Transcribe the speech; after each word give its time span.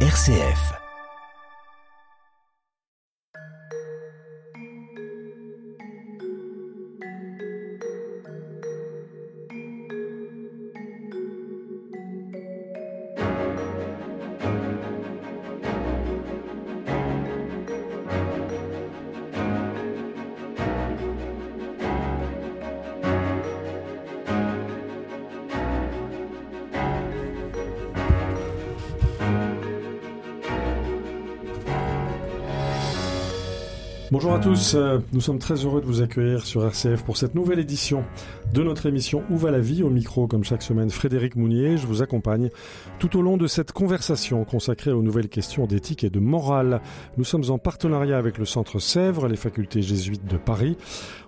RCF. 0.00 0.85
Bonjour 34.26 34.40
à 34.40 34.42
tous, 34.42 34.74
euh, 34.74 34.98
nous 35.12 35.20
sommes 35.20 35.38
très 35.38 35.54
heureux 35.54 35.80
de 35.80 35.86
vous 35.86 36.02
accueillir 36.02 36.44
sur 36.44 36.66
RCF 36.66 37.04
pour 37.04 37.16
cette 37.16 37.36
nouvelle 37.36 37.60
édition 37.60 38.02
de 38.52 38.64
notre 38.64 38.86
émission 38.86 39.22
Où 39.30 39.36
va 39.36 39.52
la 39.52 39.60
vie 39.60 39.84
Au 39.84 39.88
micro, 39.88 40.26
comme 40.26 40.42
chaque 40.42 40.62
semaine, 40.62 40.90
Frédéric 40.90 41.36
Mounier. 41.36 41.76
Je 41.76 41.86
vous 41.86 42.02
accompagne 42.02 42.50
tout 42.98 43.16
au 43.16 43.22
long 43.22 43.36
de 43.36 43.46
cette 43.46 43.70
conversation 43.70 44.44
consacrée 44.44 44.90
aux 44.90 45.02
nouvelles 45.02 45.28
questions 45.28 45.66
d'éthique 45.66 46.02
et 46.02 46.10
de 46.10 46.18
morale. 46.18 46.80
Nous 47.16 47.22
sommes 47.22 47.48
en 47.50 47.58
partenariat 47.58 48.18
avec 48.18 48.38
le 48.38 48.46
Centre 48.46 48.80
Sèvres, 48.80 49.28
les 49.28 49.36
facultés 49.36 49.80
jésuites 49.80 50.26
de 50.26 50.36
Paris. 50.36 50.76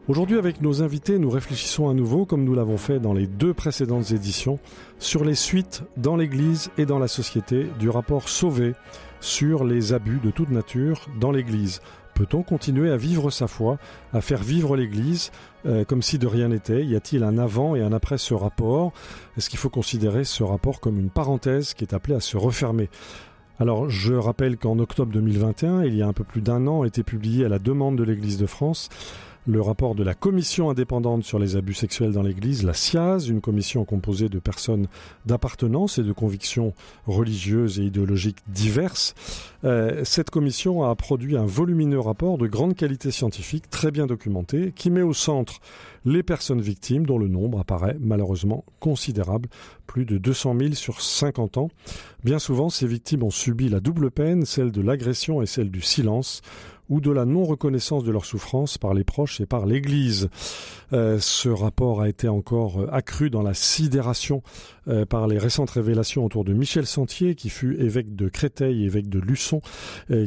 Aujourd'hui, 0.08 0.36
avec 0.36 0.60
nos 0.60 0.82
invités, 0.82 1.20
nous 1.20 1.30
réfléchissons 1.30 1.88
à 1.88 1.94
nouveau, 1.94 2.26
comme 2.26 2.42
nous 2.42 2.54
l'avons 2.54 2.78
fait 2.78 2.98
dans 2.98 3.12
les 3.12 3.28
deux 3.28 3.54
précédentes 3.54 4.10
éditions, 4.10 4.58
sur 4.98 5.24
les 5.24 5.36
suites 5.36 5.84
dans 5.96 6.16
l'Église 6.16 6.70
et 6.78 6.84
dans 6.84 6.98
la 6.98 7.06
société 7.06 7.68
du 7.78 7.90
rapport 7.90 8.28
Sauvé 8.28 8.72
sur 9.20 9.62
les 9.62 9.92
abus 9.92 10.18
de 10.18 10.30
toute 10.30 10.50
nature 10.50 11.06
dans 11.20 11.30
l'Église. 11.30 11.80
Peut-on 12.18 12.42
continuer 12.42 12.90
à 12.90 12.96
vivre 12.96 13.30
sa 13.30 13.46
foi, 13.46 13.78
à 14.12 14.20
faire 14.20 14.42
vivre 14.42 14.76
l'Église 14.76 15.30
euh, 15.66 15.84
comme 15.84 16.02
si 16.02 16.18
de 16.18 16.26
rien 16.26 16.48
n'était? 16.48 16.84
Y 16.84 16.96
a-t-il 16.96 17.22
un 17.22 17.38
avant 17.38 17.76
et 17.76 17.80
un 17.80 17.92
après 17.92 18.18
ce 18.18 18.34
rapport? 18.34 18.92
Est-ce 19.36 19.48
qu'il 19.48 19.58
faut 19.60 19.70
considérer 19.70 20.24
ce 20.24 20.42
rapport 20.42 20.80
comme 20.80 20.98
une 20.98 21.10
parenthèse 21.10 21.74
qui 21.74 21.84
est 21.84 21.94
appelée 21.94 22.16
à 22.16 22.20
se 22.20 22.36
refermer? 22.36 22.90
Alors, 23.60 23.88
je 23.88 24.14
rappelle 24.14 24.56
qu'en 24.56 24.80
octobre 24.80 25.12
2021, 25.12 25.84
il 25.84 25.94
y 25.94 26.02
a 26.02 26.08
un 26.08 26.12
peu 26.12 26.24
plus 26.24 26.40
d'un 26.40 26.66
an, 26.66 26.82
a 26.82 26.88
été 26.88 27.04
publié 27.04 27.44
à 27.44 27.48
la 27.48 27.60
demande 27.60 27.94
de 27.94 28.02
l'Église 28.02 28.36
de 28.36 28.46
France 28.46 28.88
le 29.48 29.62
rapport 29.62 29.94
de 29.94 30.04
la 30.04 30.14
commission 30.14 30.68
indépendante 30.68 31.24
sur 31.24 31.38
les 31.38 31.56
abus 31.56 31.72
sexuels 31.72 32.12
dans 32.12 32.22
l'Église, 32.22 32.64
la 32.64 32.74
SIAZ, 32.74 33.28
une 33.28 33.40
commission 33.40 33.86
composée 33.86 34.28
de 34.28 34.38
personnes 34.38 34.88
d'appartenance 35.24 35.96
et 35.96 36.02
de 36.02 36.12
convictions 36.12 36.74
religieuses 37.06 37.80
et 37.80 37.84
idéologiques 37.84 38.42
diverses. 38.46 39.14
Euh, 39.64 40.02
cette 40.04 40.30
commission 40.30 40.84
a 40.84 40.94
produit 40.94 41.36
un 41.36 41.46
volumineux 41.46 42.00
rapport 42.00 42.38
de 42.38 42.46
grande 42.46 42.74
qualité 42.74 43.10
scientifique, 43.10 43.68
très 43.70 43.90
bien 43.90 44.06
documenté, 44.06 44.72
qui 44.74 44.90
met 44.90 45.02
au 45.02 45.12
centre 45.12 45.60
les 46.04 46.22
personnes 46.22 46.60
victimes, 46.60 47.06
dont 47.06 47.18
le 47.18 47.28
nombre 47.28 47.60
apparaît 47.60 47.96
malheureusement 48.00 48.64
considérable, 48.80 49.48
plus 49.86 50.04
de 50.04 50.18
200 50.18 50.56
000 50.58 50.74
sur 50.74 51.00
50 51.00 51.58
ans. 51.58 51.68
Bien 52.24 52.38
souvent, 52.38 52.70
ces 52.70 52.86
victimes 52.86 53.22
ont 53.22 53.30
subi 53.30 53.68
la 53.68 53.80
double 53.80 54.10
peine, 54.10 54.44
celle 54.44 54.70
de 54.70 54.80
l'agression 54.80 55.42
et 55.42 55.46
celle 55.46 55.70
du 55.70 55.80
silence 55.80 56.42
ou 56.88 57.02
de 57.02 57.10
la 57.10 57.26
non-reconnaissance 57.26 58.02
de 58.02 58.10
leur 58.10 58.24
souffrance 58.24 58.78
par 58.78 58.94
les 58.94 59.04
proches 59.04 59.42
et 59.42 59.46
par 59.46 59.66
l'Église. 59.66 60.30
Euh, 60.94 61.18
ce 61.20 61.50
rapport 61.50 62.00
a 62.00 62.08
été 62.08 62.28
encore 62.28 62.80
euh, 62.80 62.88
accru 62.90 63.28
dans 63.28 63.42
la 63.42 63.54
sidération 63.54 64.42
par 65.10 65.26
les 65.26 65.36
récentes 65.36 65.68
révélations 65.68 66.24
autour 66.24 66.44
de 66.44 66.54
Michel 66.54 66.86
Sentier, 66.86 67.34
qui 67.34 67.50
fut 67.50 67.78
évêque 67.78 68.16
de 68.16 68.30
Créteil, 68.30 68.86
évêque 68.86 69.10
de 69.10 69.18
Luçon, 69.18 69.47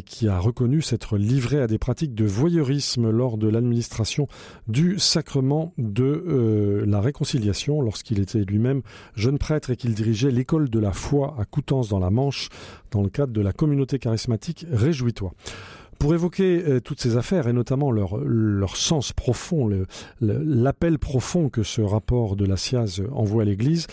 qui 0.05 0.27
a 0.27 0.39
reconnu 0.39 0.81
s'être 0.81 1.17
livré 1.17 1.61
à 1.61 1.67
des 1.67 1.77
pratiques 1.77 2.15
de 2.15 2.25
voyeurisme 2.25 3.09
lors 3.09 3.37
de 3.37 3.47
l'administration 3.47 4.27
du 4.67 4.99
sacrement 4.99 5.73
de 5.77 6.83
la 6.85 7.01
réconciliation, 7.01 7.81
lorsqu'il 7.81 8.19
était 8.19 8.43
lui-même 8.43 8.81
jeune 9.15 9.37
prêtre 9.37 9.69
et 9.69 9.75
qu'il 9.75 9.93
dirigeait 9.93 10.31
l'école 10.31 10.69
de 10.69 10.79
la 10.79 10.91
foi 10.93 11.35
à 11.39 11.45
Coutances 11.45 11.89
dans 11.89 11.99
la 11.99 12.09
Manche, 12.09 12.49
dans 12.91 13.01
le 13.01 13.09
cadre 13.09 13.33
de 13.33 13.41
la 13.41 13.53
communauté 13.53 13.99
charismatique 13.99 14.65
Réjouis-toi. 14.71 15.33
Pour 16.01 16.15
évoquer 16.15 16.63
euh, 16.65 16.79
toutes 16.79 16.99
ces 16.99 17.15
affaires 17.15 17.47
et 17.47 17.53
notamment 17.53 17.91
leur, 17.91 18.17
leur 18.17 18.75
sens 18.75 19.13
profond, 19.13 19.69
l'appel 20.19 20.97
profond 20.97 21.49
que 21.49 21.61
ce 21.61 21.79
rapport 21.79 22.35
de 22.35 22.43
la 22.43 22.57
SIAZ 22.57 23.03
envoie 23.11 23.43
à 23.43 23.45
l'Église, 23.45 23.85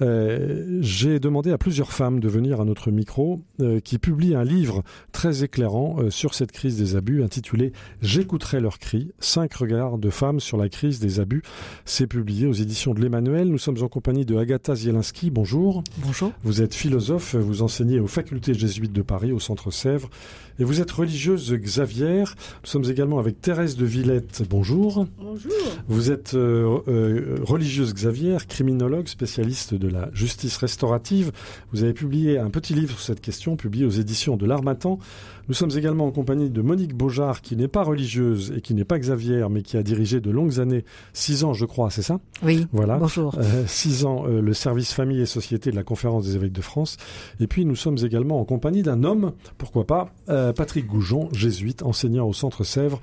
euh, 0.00 0.80
j'ai 0.80 1.20
demandé 1.20 1.52
à 1.52 1.58
plusieurs 1.58 1.92
femmes 1.92 2.18
de 2.18 2.28
venir 2.28 2.60
à 2.60 2.64
notre 2.64 2.90
micro 2.90 3.42
euh, 3.60 3.78
qui 3.78 4.00
publient 4.00 4.34
un 4.34 4.42
livre 4.42 4.82
très 5.12 5.44
éclairant 5.44 6.10
sur 6.10 6.34
cette 6.34 6.50
crise 6.50 6.76
des 6.76 6.96
abus 6.96 7.22
intitulé 7.22 7.70
J'écouterai 8.00 8.58
leurs 8.58 8.80
cris, 8.80 9.12
cinq 9.20 9.54
regards 9.54 9.98
de 9.98 10.10
femmes 10.10 10.40
sur 10.40 10.56
la 10.56 10.68
crise 10.68 10.98
des 10.98 11.20
abus. 11.20 11.42
C'est 11.84 12.08
publié 12.08 12.48
aux 12.48 12.52
éditions 12.52 12.92
de 12.92 13.00
l'Emmanuel. 13.00 13.46
Nous 13.46 13.58
sommes 13.58 13.80
en 13.84 13.88
compagnie 13.88 14.26
de 14.26 14.36
Agatha 14.36 14.74
Zielinski. 14.74 15.30
Bonjour. 15.30 15.84
Bonjour. 15.98 16.32
Vous 16.42 16.60
êtes 16.60 16.74
philosophe, 16.74 17.36
vous 17.36 17.62
enseignez 17.62 18.00
aux 18.00 18.08
facultés 18.08 18.52
jésuites 18.52 18.92
de 18.92 19.02
Paris, 19.02 19.30
au 19.30 19.38
Centre 19.38 19.70
Sèvres, 19.70 20.10
et 20.58 20.64
vous 20.64 20.80
êtes 20.80 20.90
religieuse 20.90 21.51
Xavier. 21.56 22.20
Nous 22.20 22.68
sommes 22.68 22.84
également 22.90 23.18
avec 23.18 23.40
Thérèse 23.40 23.76
de 23.76 23.84
Villette. 23.84 24.42
Bonjour. 24.48 25.06
Bonjour. 25.18 25.52
Vous 25.88 26.10
êtes 26.10 26.34
euh, 26.34 26.78
euh, 26.88 27.36
religieuse 27.42 27.94
Xavier, 27.94 28.36
criminologue, 28.48 29.08
spécialiste 29.08 29.74
de 29.74 29.88
la 29.88 30.10
justice 30.12 30.56
restaurative. 30.56 31.32
Vous 31.72 31.82
avez 31.82 31.92
publié 31.92 32.38
un 32.38 32.50
petit 32.50 32.74
livre 32.74 32.90
sur 32.90 33.00
cette 33.00 33.20
question, 33.20 33.56
publié 33.56 33.84
aux 33.84 33.90
éditions 33.90 34.36
de 34.36 34.46
l'Armatan. 34.46 34.98
Nous 35.48 35.54
sommes 35.54 35.70
également 35.76 36.06
en 36.06 36.10
compagnie 36.10 36.50
de 36.50 36.62
Monique 36.62 36.94
Beaujard, 36.94 37.40
qui 37.40 37.56
n'est 37.56 37.68
pas 37.68 37.82
religieuse 37.82 38.52
et 38.56 38.60
qui 38.60 38.74
n'est 38.74 38.84
pas 38.84 38.98
Xavier, 38.98 39.44
mais 39.50 39.62
qui 39.62 39.76
a 39.76 39.82
dirigé 39.82 40.20
de 40.20 40.30
longues 40.30 40.60
années, 40.60 40.84
six 41.12 41.44
ans 41.44 41.52
je 41.52 41.64
crois, 41.64 41.90
c'est 41.90 42.02
ça? 42.02 42.20
Oui, 42.42 42.66
voilà. 42.72 42.96
bonjour. 42.96 43.36
Euh, 43.38 43.64
six 43.66 44.04
ans, 44.04 44.24
euh, 44.26 44.40
le 44.40 44.54
service 44.54 44.92
famille 44.92 45.20
et 45.20 45.26
société 45.26 45.70
de 45.70 45.76
la 45.76 45.82
Conférence 45.82 46.24
des 46.24 46.36
évêques 46.36 46.52
de 46.52 46.60
France. 46.60 46.96
Et 47.40 47.46
puis 47.46 47.64
nous 47.64 47.76
sommes 47.76 47.98
également 48.02 48.40
en 48.40 48.44
compagnie 48.44 48.82
d'un 48.82 49.02
homme, 49.04 49.32
pourquoi 49.58 49.86
pas, 49.86 50.12
euh, 50.28 50.52
Patrick 50.52 50.86
Goujon, 50.86 51.28
jésuite, 51.32 51.82
enseignant 51.82 52.26
au 52.26 52.32
Centre 52.32 52.64
Sèvres. 52.64 53.00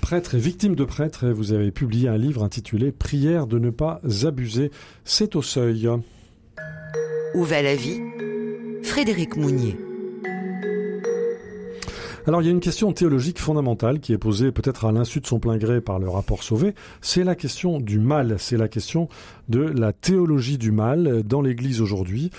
prêtre 0.00 0.36
et 0.36 0.38
victime 0.38 0.74
de 0.76 0.84
prêtre, 0.84 1.24
et 1.24 1.32
vous 1.32 1.52
avez 1.52 1.70
publié 1.72 2.08
un 2.08 2.16
livre 2.16 2.44
intitulé 2.44 2.92
Prière 2.92 3.46
de 3.46 3.58
ne 3.58 3.70
pas 3.70 4.00
abuser, 4.24 4.70
c'est 5.04 5.34
au 5.34 5.42
seuil. 5.42 5.88
Où 7.34 7.42
va 7.42 7.62
la 7.62 7.74
vie? 7.74 8.00
Frédéric 8.82 9.36
Mounier. 9.36 9.76
Alors 12.26 12.40
il 12.40 12.46
y 12.46 12.48
a 12.48 12.52
une 12.52 12.60
question 12.60 12.90
théologique 12.92 13.38
fondamentale 13.38 14.00
qui 14.00 14.14
est 14.14 14.18
posée 14.18 14.50
peut-être 14.50 14.86
à 14.86 14.92
l'insu 14.92 15.20
de 15.20 15.26
son 15.26 15.40
plein 15.40 15.58
gré 15.58 15.82
par 15.82 15.98
le 15.98 16.08
rapport 16.08 16.42
Sauvé, 16.42 16.74
c'est 17.02 17.22
la 17.22 17.34
question 17.34 17.80
du 17.80 17.98
mal, 17.98 18.36
c'est 18.38 18.56
la 18.56 18.66
question 18.66 19.08
de 19.50 19.60
la 19.60 19.92
théologie 19.92 20.56
du 20.56 20.72
mal 20.72 21.22
dans 21.22 21.42
l'Église 21.42 21.82
aujourd'hui. 21.82 22.30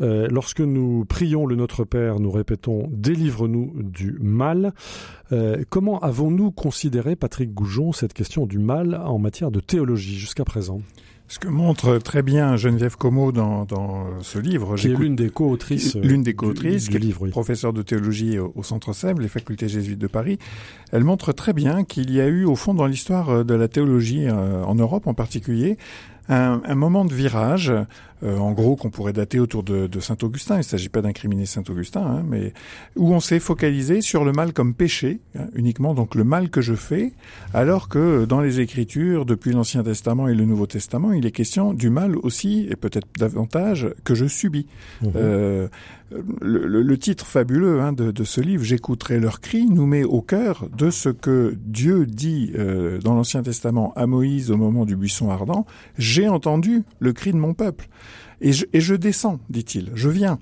Euh, 0.00 0.28
lorsque 0.30 0.60
nous 0.60 1.04
prions 1.06 1.44
le 1.44 1.56
Notre 1.56 1.82
Père, 1.82 2.20
nous 2.20 2.30
répétons 2.30 2.88
Délivre-nous 2.92 3.72
du 3.82 4.16
mal. 4.20 4.74
Euh, 5.32 5.64
comment 5.68 5.98
avons-nous 5.98 6.52
considéré, 6.52 7.16
Patrick 7.16 7.52
Goujon, 7.52 7.90
cette 7.90 8.12
question 8.12 8.46
du 8.46 8.60
mal 8.60 8.94
en 8.94 9.18
matière 9.18 9.50
de 9.50 9.58
théologie 9.58 10.18
jusqu'à 10.18 10.44
présent? 10.44 10.82
Ce 11.32 11.38
que 11.38 11.48
montre 11.48 11.96
très 11.96 12.20
bien 12.20 12.56
Geneviève 12.56 12.98
Como 12.98 13.32
dans, 13.32 13.64
dans 13.64 14.20
ce 14.20 14.38
livre. 14.38 14.74
Qui 14.76 14.88
est 14.88 14.94
l'une 14.94 15.16
des 15.16 15.30
co-autrices. 15.30 15.94
L'une 15.96 16.22
des 16.22 16.34
co-autrices, 16.34 16.90
du, 16.90 16.98
livre, 16.98 17.22
oui. 17.22 17.30
professeure 17.30 17.72
de 17.72 17.80
théologie 17.80 18.38
au, 18.38 18.62
Centre 18.62 18.92
Sèvres, 18.92 19.18
les 19.18 19.28
facultés 19.28 19.66
jésuites 19.66 19.98
de 19.98 20.08
Paris. 20.08 20.38
Elle 20.92 21.04
montre 21.04 21.32
très 21.32 21.54
bien 21.54 21.84
qu'il 21.84 22.10
y 22.10 22.20
a 22.20 22.26
eu, 22.26 22.44
au 22.44 22.54
fond, 22.54 22.74
dans 22.74 22.84
l'histoire 22.84 23.46
de 23.46 23.54
la 23.54 23.66
théologie, 23.66 24.26
euh, 24.28 24.62
en 24.62 24.74
Europe 24.74 25.06
en 25.06 25.14
particulier, 25.14 25.78
un, 26.28 26.60
un 26.66 26.74
moment 26.74 27.06
de 27.06 27.14
virage 27.14 27.72
euh, 28.22 28.38
en 28.38 28.52
gros 28.52 28.76
qu'on 28.76 28.90
pourrait 28.90 29.12
dater 29.12 29.40
autour 29.40 29.62
de, 29.62 29.86
de 29.86 30.00
Saint 30.00 30.16
Augustin. 30.22 30.54
Il 30.56 30.58
ne 30.58 30.62
s'agit 30.62 30.88
pas 30.88 31.02
d'incriminer 31.02 31.46
Saint 31.46 31.64
Augustin, 31.68 32.02
hein, 32.02 32.24
mais 32.26 32.52
où 32.96 33.12
on 33.12 33.20
s'est 33.20 33.40
focalisé 33.40 34.00
sur 34.00 34.24
le 34.24 34.32
mal 34.32 34.52
comme 34.52 34.74
péché, 34.74 35.20
hein, 35.38 35.46
uniquement 35.54 35.94
donc 35.94 36.14
le 36.14 36.24
mal 36.24 36.50
que 36.50 36.60
je 36.60 36.74
fais, 36.74 37.12
alors 37.54 37.88
que 37.88 38.24
dans 38.24 38.40
les 38.40 38.60
Écritures, 38.60 39.26
depuis 39.26 39.52
l'Ancien 39.52 39.82
Testament 39.82 40.28
et 40.28 40.34
le 40.34 40.44
Nouveau 40.44 40.66
Testament, 40.66 41.12
il 41.12 41.26
est 41.26 41.32
question 41.32 41.74
du 41.74 41.90
mal 41.90 42.16
aussi, 42.16 42.66
et 42.70 42.76
peut-être 42.76 43.08
davantage, 43.18 43.88
que 44.04 44.14
je 44.14 44.26
subis. 44.26 44.66
Mmh. 45.02 45.06
Euh, 45.16 45.68
le, 46.40 46.82
le, 46.82 46.98
titre 46.98 47.26
fabuleux 47.26 47.80
hein, 47.80 47.92
de, 47.92 48.10
de, 48.10 48.24
ce 48.24 48.40
livre, 48.40 48.64
J'écouterai 48.64 49.18
leurs 49.20 49.40
cris, 49.40 49.66
nous 49.66 49.86
met 49.86 50.04
au 50.04 50.20
cœur 50.20 50.68
de 50.76 50.90
ce 50.90 51.08
que 51.08 51.56
Dieu 51.64 52.06
dit 52.06 52.52
euh, 52.54 52.98
dans 52.98 53.14
l'Ancien 53.14 53.42
Testament 53.42 53.92
à 53.96 54.06
Moïse 54.06 54.50
au 54.50 54.56
moment 54.56 54.84
du 54.84 54.96
buisson 54.96 55.30
ardent. 55.30 55.66
J'ai 55.98 56.28
entendu 56.28 56.84
le 56.98 57.12
cri 57.12 57.32
de 57.32 57.38
mon 57.38 57.54
peuple. 57.54 57.88
Et 58.40 58.52
je, 58.52 58.66
et 58.72 58.80
je 58.80 58.94
descends, 58.94 59.38
dit-il, 59.50 59.90
je 59.94 60.08
viens. 60.08 60.38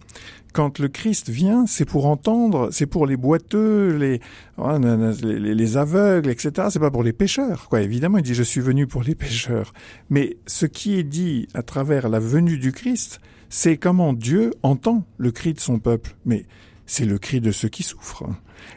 Quand 0.53 0.81
le 0.81 0.89
Christ 0.89 1.29
vient, 1.29 1.67
c'est 1.67 1.85
pour 1.85 2.07
entendre, 2.07 2.71
c'est 2.73 2.87
pour 2.87 3.07
les 3.07 3.17
boiteux, 3.17 3.97
les, 3.97 4.21
oh, 4.59 4.79
les, 5.23 5.55
les 5.55 5.77
aveugles, 5.77 6.29
etc. 6.29 6.69
C'est 6.71 6.81
pas 6.81 6.91
pour 6.91 7.05
les 7.05 7.13
pécheurs, 7.13 7.69
quoi. 7.69 7.83
Évidemment, 7.83 8.19
il 8.19 8.25
dit 8.25 8.35
je 8.35 8.43
suis 8.43 8.61
venu 8.61 8.87
pour 8.87 9.03
les 9.03 9.15
pécheurs. 9.15 9.73
Mais 10.09 10.39
ce 10.47 10.67
qui 10.67 10.99
est 10.99 11.05
dit 11.05 11.47
à 11.55 11.63
travers 11.63 12.09
la 12.09 12.19
venue 12.19 12.59
du 12.59 12.73
Christ, 12.73 13.21
c'est 13.49 13.77
comment 13.77 14.13
Dieu 14.13 14.53
entend 14.63 15.05
le 15.19 15.31
cri 15.31 15.55
de 15.55 15.61
son 15.61 15.79
peuple. 15.79 16.17
Mais 16.25 16.47
c'est 16.91 17.05
le 17.05 17.19
cri 17.19 17.41
de 17.41 17.53
ceux 17.53 17.69
qui 17.69 17.85
souffrent. 17.85 18.25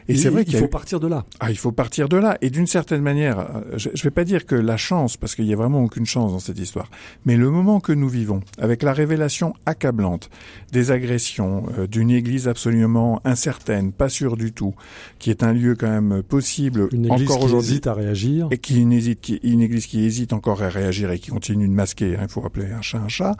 Et, 0.08 0.14
c'est 0.14 0.28
vrai 0.28 0.44
qu'il 0.44 0.56
faut 0.56 0.68
partir 0.68 1.00
de 1.00 1.08
là. 1.08 1.24
Ah, 1.40 1.50
il 1.50 1.58
faut 1.58 1.72
partir 1.72 2.08
de 2.08 2.16
là. 2.16 2.38
Et 2.42 2.48
d'une 2.48 2.68
certaine 2.68 3.02
manière, 3.02 3.40
euh, 3.40 3.76
je 3.76 3.88
ne 3.88 4.02
vais 4.02 4.12
pas 4.12 4.22
dire 4.22 4.46
que 4.46 4.54
la 4.54 4.76
chance, 4.76 5.16
parce 5.16 5.34
qu'il 5.34 5.46
y 5.46 5.52
a 5.52 5.56
vraiment 5.56 5.82
aucune 5.82 6.06
chance 6.06 6.30
dans 6.30 6.38
cette 6.38 6.60
histoire, 6.60 6.88
mais 7.24 7.36
le 7.36 7.50
moment 7.50 7.80
que 7.80 7.90
nous 7.90 8.08
vivons, 8.08 8.40
avec 8.56 8.84
la 8.84 8.92
révélation 8.92 9.52
accablante 9.66 10.30
des 10.70 10.92
agressions, 10.92 11.66
euh, 11.76 11.88
d'une 11.88 12.12
église 12.12 12.46
absolument 12.46 13.20
incertaine, 13.24 13.90
pas 13.90 14.08
sûre 14.08 14.36
du 14.36 14.52
tout, 14.52 14.74
qui 15.18 15.30
est 15.30 15.42
un 15.42 15.52
lieu 15.52 15.74
quand 15.74 15.90
même 15.90 16.22
possible 16.22 16.88
une 16.92 17.06
église 17.06 17.28
encore 17.28 17.42
aujourd'hui. 17.42 17.72
hésite 17.72 17.88
à 17.88 17.94
réagir. 17.94 18.46
Et 18.52 18.58
qui, 18.58 18.80
une, 18.80 18.92
hésite, 18.92 19.20
qui, 19.20 19.40
une 19.42 19.60
église 19.60 19.86
qui 19.86 20.04
hésite 20.04 20.32
encore 20.32 20.62
à 20.62 20.68
réagir 20.68 21.10
et 21.10 21.18
qui 21.18 21.32
continue 21.32 21.66
de 21.66 21.72
masquer, 21.72 22.14
hein, 22.16 22.20
il 22.22 22.28
faut 22.28 22.42
rappeler 22.42 22.70
un 22.70 22.80
chat 22.80 22.98
un 22.98 23.08
chat, 23.08 23.36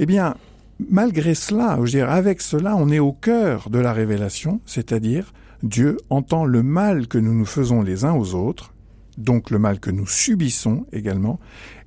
eh 0.00 0.06
bien, 0.06 0.34
malgré 0.88 1.34
cela, 1.34 1.76
je 1.76 1.80
veux 1.82 1.88
dire, 1.88 2.10
avec 2.10 2.40
cela, 2.40 2.76
on 2.76 2.88
est 2.90 2.98
au 2.98 3.12
cœur 3.12 3.70
de 3.70 3.78
la 3.78 3.92
révélation, 3.92 4.60
c'est-à-dire 4.66 5.32
Dieu 5.62 5.96
entend 6.08 6.44
le 6.44 6.62
mal 6.62 7.06
que 7.06 7.18
nous 7.18 7.34
nous 7.34 7.46
faisons 7.46 7.82
les 7.82 8.04
uns 8.04 8.14
aux 8.14 8.34
autres, 8.34 8.72
donc 9.18 9.50
le 9.50 9.58
mal 9.58 9.80
que 9.80 9.90
nous 9.90 10.06
subissons 10.06 10.86
également, 10.92 11.38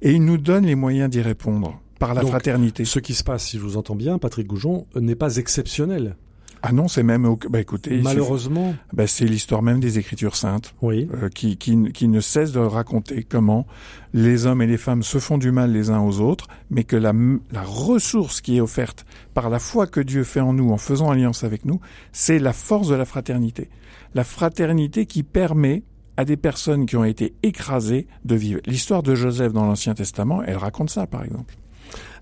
et 0.01 0.11
il 0.11 0.23
nous 0.23 0.37
donne 0.37 0.65
les 0.65 0.75
moyens 0.75 1.09
d'y 1.09 1.21
répondre 1.21 1.81
par 1.99 2.13
la 2.13 2.21
fraternité. 2.21 2.85
Ce 2.85 2.99
qui 2.99 3.13
se 3.13 3.23
passe, 3.23 3.45
si 3.45 3.57
je 3.57 3.63
vous 3.63 3.77
entends 3.77 3.95
bien, 3.95 4.17
Patrick 4.17 4.47
Goujon, 4.47 4.85
n'est 4.95 5.15
pas 5.15 5.37
exceptionnel. 5.37 6.17
Ah 6.65 6.71
non, 6.71 6.87
c'est 6.87 7.03
même 7.03 7.27
bah 7.49 7.59
écoutez, 7.59 7.99
malheureusement, 8.01 8.73
bah, 8.93 9.05
c'est 9.05 9.25
l'histoire 9.25 9.61
même 9.61 9.81
des 9.81 9.99
Écritures 9.99 10.37
saintes, 10.37 10.73
oui, 10.81 11.09
euh, 11.13 11.27
qui, 11.27 11.57
qui, 11.57 11.91
qui 11.91 12.07
ne 12.07 12.21
cesse 12.21 12.53
de 12.53 12.59
raconter 12.59 13.23
comment 13.23 13.67
les 14.13 14.45
hommes 14.45 14.61
et 14.61 14.65
les 14.65 14.77
femmes 14.77 15.03
se 15.03 15.17
font 15.17 15.37
du 15.37 15.51
mal 15.51 15.73
les 15.73 15.89
uns 15.89 15.99
aux 15.99 16.21
autres, 16.21 16.47
mais 16.69 16.85
que 16.85 16.95
la, 16.95 17.11
la 17.51 17.63
ressource 17.63 18.39
qui 18.39 18.55
est 18.55 18.61
offerte 18.61 19.05
par 19.33 19.49
la 19.49 19.59
foi 19.59 19.87
que 19.87 19.99
Dieu 19.99 20.23
fait 20.23 20.39
en 20.39 20.53
nous 20.53 20.71
en 20.71 20.77
faisant 20.77 21.11
alliance 21.11 21.43
avec 21.43 21.65
nous, 21.65 21.81
c'est 22.13 22.39
la 22.39 22.53
force 22.53 22.87
de 22.87 22.95
la 22.95 23.03
fraternité, 23.03 23.69
la 24.13 24.23
fraternité 24.23 25.05
qui 25.05 25.23
permet 25.23 25.83
à 26.15 26.23
des 26.23 26.37
personnes 26.37 26.85
qui 26.85 26.95
ont 26.95 27.03
été 27.03 27.33
écrasées 27.43 28.07
de 28.23 28.35
vivre. 28.35 28.61
L'histoire 28.65 29.03
de 29.03 29.15
Joseph 29.15 29.51
dans 29.51 29.65
l'Ancien 29.65 29.95
Testament, 29.95 30.41
elle 30.43 30.57
raconte 30.57 30.91
ça, 30.91 31.07
par 31.07 31.25
exemple. 31.25 31.55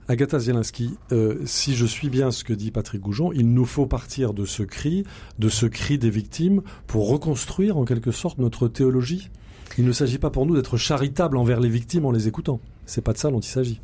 Agatha 0.07 0.39
Zielinski, 0.39 0.97
euh, 1.11 1.39
si 1.45 1.75
je 1.75 1.85
suis 1.85 2.09
bien 2.09 2.31
ce 2.31 2.43
que 2.43 2.53
dit 2.53 2.71
Patrick 2.71 3.01
Goujon, 3.01 3.31
il 3.31 3.53
nous 3.53 3.65
faut 3.65 3.85
partir 3.85 4.33
de 4.33 4.45
ce 4.45 4.63
cri, 4.63 5.05
de 5.39 5.47
ce 5.47 5.65
cri 5.65 5.97
des 5.97 6.09
victimes, 6.09 6.61
pour 6.87 7.09
reconstruire 7.09 7.77
en 7.77 7.85
quelque 7.85 8.11
sorte 8.11 8.37
notre 8.37 8.67
théologie. 8.67 9.29
Il 9.77 9.85
ne 9.85 9.91
s'agit 9.91 10.17
pas 10.17 10.29
pour 10.29 10.45
nous 10.45 10.55
d'être 10.55 10.77
charitables 10.77 11.37
envers 11.37 11.59
les 11.59 11.69
victimes 11.69 12.05
en 12.05 12.11
les 12.11 12.27
écoutant. 12.27 12.59
C'est 12.85 13.01
pas 13.01 13.13
de 13.13 13.17
ça 13.17 13.29
dont 13.29 13.39
il 13.39 13.47
s'agit. 13.47 13.79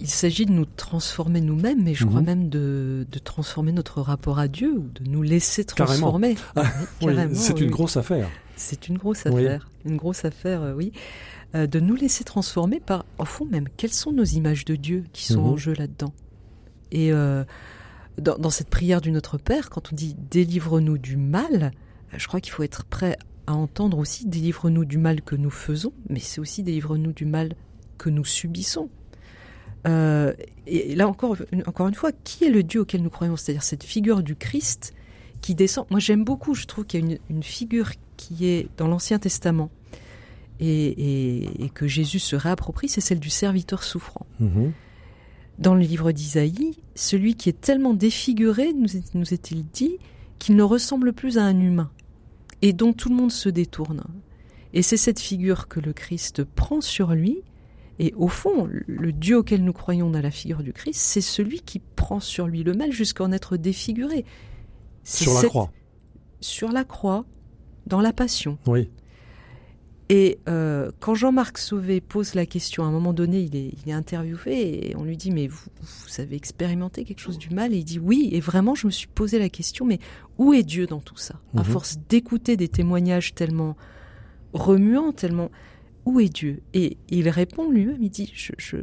Il 0.00 0.08
s'agit 0.08 0.46
de 0.46 0.52
nous 0.52 0.64
transformer 0.64 1.40
nous-mêmes, 1.40 1.82
mais 1.82 1.94
je 1.94 2.04
crois 2.04 2.20
mhm. 2.20 2.26
même 2.26 2.48
de, 2.48 3.06
transformer 3.24 3.72
notre 3.72 4.00
rapport 4.00 4.38
à 4.38 4.48
Dieu 4.48 4.72
ou 4.72 4.88
de 5.00 5.08
nous 5.08 5.22
laisser 5.22 5.64
transformer. 5.64 6.36
Ah, 6.56 6.64
c'est 7.32 7.60
une 7.60 7.70
grosse 7.70 7.96
affaire. 7.96 8.28
C'est 8.56 8.88
une 8.88 8.96
grosse 8.96 9.26
affaire, 9.26 9.70
une 9.84 9.96
grosse 9.96 10.24
affaire, 10.24 10.62
euh, 10.62 10.74
oui. 10.74 10.92
Euh, 11.54 11.66
de 11.66 11.78
nous 11.78 11.94
laisser 11.94 12.24
transformer 12.24 12.80
par, 12.80 13.04
au 13.18 13.26
fond 13.26 13.44
même, 13.44 13.68
quelles 13.76 13.92
sont 13.92 14.12
nos 14.12 14.24
images 14.24 14.64
de 14.64 14.74
Dieu 14.74 15.04
qui 15.12 15.26
sont 15.26 15.40
en 15.40 15.52
mhm. 15.52 15.58
jeu 15.58 15.74
là-dedans? 15.74 16.12
Et 16.90 17.12
euh, 17.12 17.44
dans, 18.18 18.50
cette 18.50 18.70
prière 18.70 19.00
du 19.02 19.10
Notre 19.10 19.36
Père, 19.36 19.68
quand 19.68 19.92
on 19.92 19.94
dit 19.94 20.16
délivre-nous 20.30 20.96
du 20.96 21.16
mal, 21.16 21.72
je 22.16 22.26
crois 22.26 22.40
qu'il 22.40 22.52
faut 22.52 22.62
être 22.62 22.84
prêt 22.84 23.18
à 23.46 23.54
entendre 23.54 23.98
aussi 23.98 24.26
délivre-nous 24.26 24.86
du 24.86 24.96
mal 24.96 25.20
que 25.20 25.36
nous 25.36 25.50
faisons, 25.50 25.92
mais 26.08 26.18
c'est 26.18 26.40
aussi 26.40 26.62
délivre-nous 26.62 27.12
du 27.12 27.26
mal 27.26 27.54
que 27.98 28.08
nous 28.08 28.24
subissons. 28.24 28.88
et 29.84 30.94
là 30.96 31.06
encore, 31.06 31.36
encore 31.66 31.88
une 31.88 31.94
fois, 31.94 32.10
qui 32.24 32.44
est 32.44 32.50
le 32.50 32.62
Dieu 32.62 32.80
auquel 32.80 33.02
nous 33.02 33.10
croyons? 33.10 33.36
C'est-à-dire 33.36 33.62
cette 33.62 33.84
figure 33.84 34.22
du 34.22 34.34
Christ 34.34 34.94
qui 35.42 35.54
descend. 35.54 35.86
Moi, 35.90 36.00
j'aime 36.00 36.24
beaucoup. 36.24 36.54
Je 36.54 36.66
trouve 36.66 36.86
qu'il 36.86 37.08
y 37.08 37.14
a 37.14 37.18
une 37.28 37.42
figure 37.42 37.90
qui 38.16 38.46
est 38.46 38.68
dans 38.76 38.88
l'Ancien 38.88 39.18
Testament 39.18 39.70
et, 40.60 41.70
que 41.74 41.86
Jésus 41.86 42.18
se 42.18 42.36
réapproprie, 42.36 42.88
c'est 42.88 43.00
celle 43.00 43.20
du 43.20 43.30
serviteur 43.30 43.82
souffrant. 43.82 44.26
Mhm. 44.40 44.72
Dans 45.58 45.74
le 45.74 45.80
livre 45.80 46.12
d'Isaïe, 46.12 46.76
celui 46.94 47.34
qui 47.34 47.48
est 47.48 47.60
tellement 47.60 47.94
défiguré, 47.94 48.72
nous, 48.72 48.88
nous 49.14 49.34
est-il 49.34 49.64
dit, 49.66 49.96
qu'il 50.38 50.56
ne 50.56 50.62
ressemble 50.62 51.12
plus 51.12 51.38
à 51.38 51.44
un 51.44 51.58
humain 51.60 51.90
et 52.62 52.72
dont 52.72 52.92
tout 52.92 53.08
le 53.08 53.14
monde 53.14 53.32
se 53.32 53.48
détourne. 53.48 54.02
Et 54.72 54.82
c'est 54.82 54.96
cette 54.96 55.20
figure 55.20 55.68
que 55.68 55.80
le 55.80 55.92
Christ 55.92 56.44
prend 56.44 56.80
sur 56.80 57.14
lui. 57.14 57.38
Et 57.98 58.12
au 58.16 58.28
fond, 58.28 58.68
le 58.70 59.12
Dieu 59.12 59.38
auquel 59.38 59.64
nous 59.64 59.72
croyons 59.72 60.10
dans 60.10 60.20
la 60.20 60.30
figure 60.30 60.62
du 60.62 60.74
Christ, 60.74 61.00
c'est 61.00 61.22
celui 61.22 61.60
qui 61.60 61.78
prend 61.78 62.20
sur 62.20 62.46
lui 62.46 62.62
le 62.62 62.74
mal 62.74 62.92
jusqu'à 62.92 63.24
en 63.24 63.32
être 63.32 63.56
défiguré. 63.56 64.26
Sur 65.02 65.32
la 65.34 65.48
croix. 65.48 65.72
Sur 66.40 66.72
la 66.72 66.84
croix, 66.84 67.24
dans 67.86 68.00
la 68.00 68.12
passion. 68.12 68.58
Oui. 68.66 68.90
Et 70.08 70.38
euh, 70.48 70.92
quand 71.00 71.14
Jean-Marc 71.14 71.58
Sauvé 71.58 72.00
pose 72.00 72.34
la 72.34 72.46
question, 72.46 72.84
à 72.84 72.86
un 72.86 72.92
moment 72.92 73.12
donné, 73.12 73.40
il 73.40 73.56
est, 73.56 73.72
il 73.84 73.90
est 73.90 73.92
interviewé 73.92 74.90
et 74.90 74.96
on 74.96 75.02
lui 75.02 75.16
dit 75.16 75.32
mais 75.32 75.48
vous, 75.48 75.68
vous, 75.80 76.20
avez 76.20 76.36
expérimenté 76.36 77.04
quelque 77.04 77.18
chose 77.18 77.38
du 77.38 77.50
mal? 77.50 77.74
Et 77.74 77.78
il 77.78 77.84
dit 77.84 77.98
oui. 77.98 78.28
Et 78.32 78.38
vraiment, 78.38 78.76
je 78.76 78.86
me 78.86 78.92
suis 78.92 79.08
posé 79.08 79.40
la 79.40 79.48
question 79.48 79.84
mais 79.84 79.98
où 80.38 80.52
est 80.52 80.62
Dieu 80.62 80.86
dans 80.86 81.00
tout 81.00 81.16
ça? 81.16 81.40
À 81.56 81.60
mhm. 81.60 81.64
force 81.64 81.98
d'écouter 82.08 82.56
des 82.56 82.68
témoignages 82.68 83.34
tellement 83.34 83.76
remuants, 84.52 85.12
tellement 85.12 85.50
où 86.04 86.20
est 86.20 86.28
Dieu? 86.28 86.62
Et 86.72 86.98
il 87.08 87.28
répond 87.28 87.68
lui-même. 87.68 88.00
Il 88.00 88.10
dit 88.10 88.30
je, 88.32 88.52
je, 88.58 88.76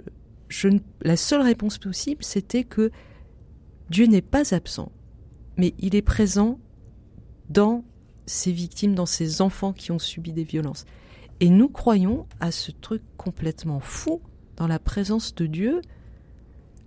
je, 0.49 0.67
la 1.01 1.15
seule 1.15 1.41
réponse 1.41 1.77
possible, 1.77 2.21
c'était 2.21 2.65
que 2.65 2.91
Dieu 3.89 4.07
n'est 4.07 4.21
pas 4.21 4.53
absent, 4.53 4.91
mais 5.55 5.73
il 5.79 5.95
est 5.95 6.01
présent 6.01 6.59
dans 7.49 7.85
ses 8.25 8.51
victimes, 8.51 8.95
dans 8.95 9.05
ses 9.05 9.41
enfants 9.41 9.73
qui 9.73 9.91
ont 9.91 9.99
subi 9.99 10.33
des 10.33 10.43
violences. 10.43 10.85
Et 11.39 11.49
nous 11.49 11.69
croyons 11.69 12.25
à 12.39 12.51
ce 12.51 12.71
truc 12.71 13.01
complètement 13.17 13.79
fou 13.79 14.21
dans 14.55 14.67
la 14.67 14.79
présence 14.79 15.35
de 15.35 15.45
Dieu, 15.45 15.81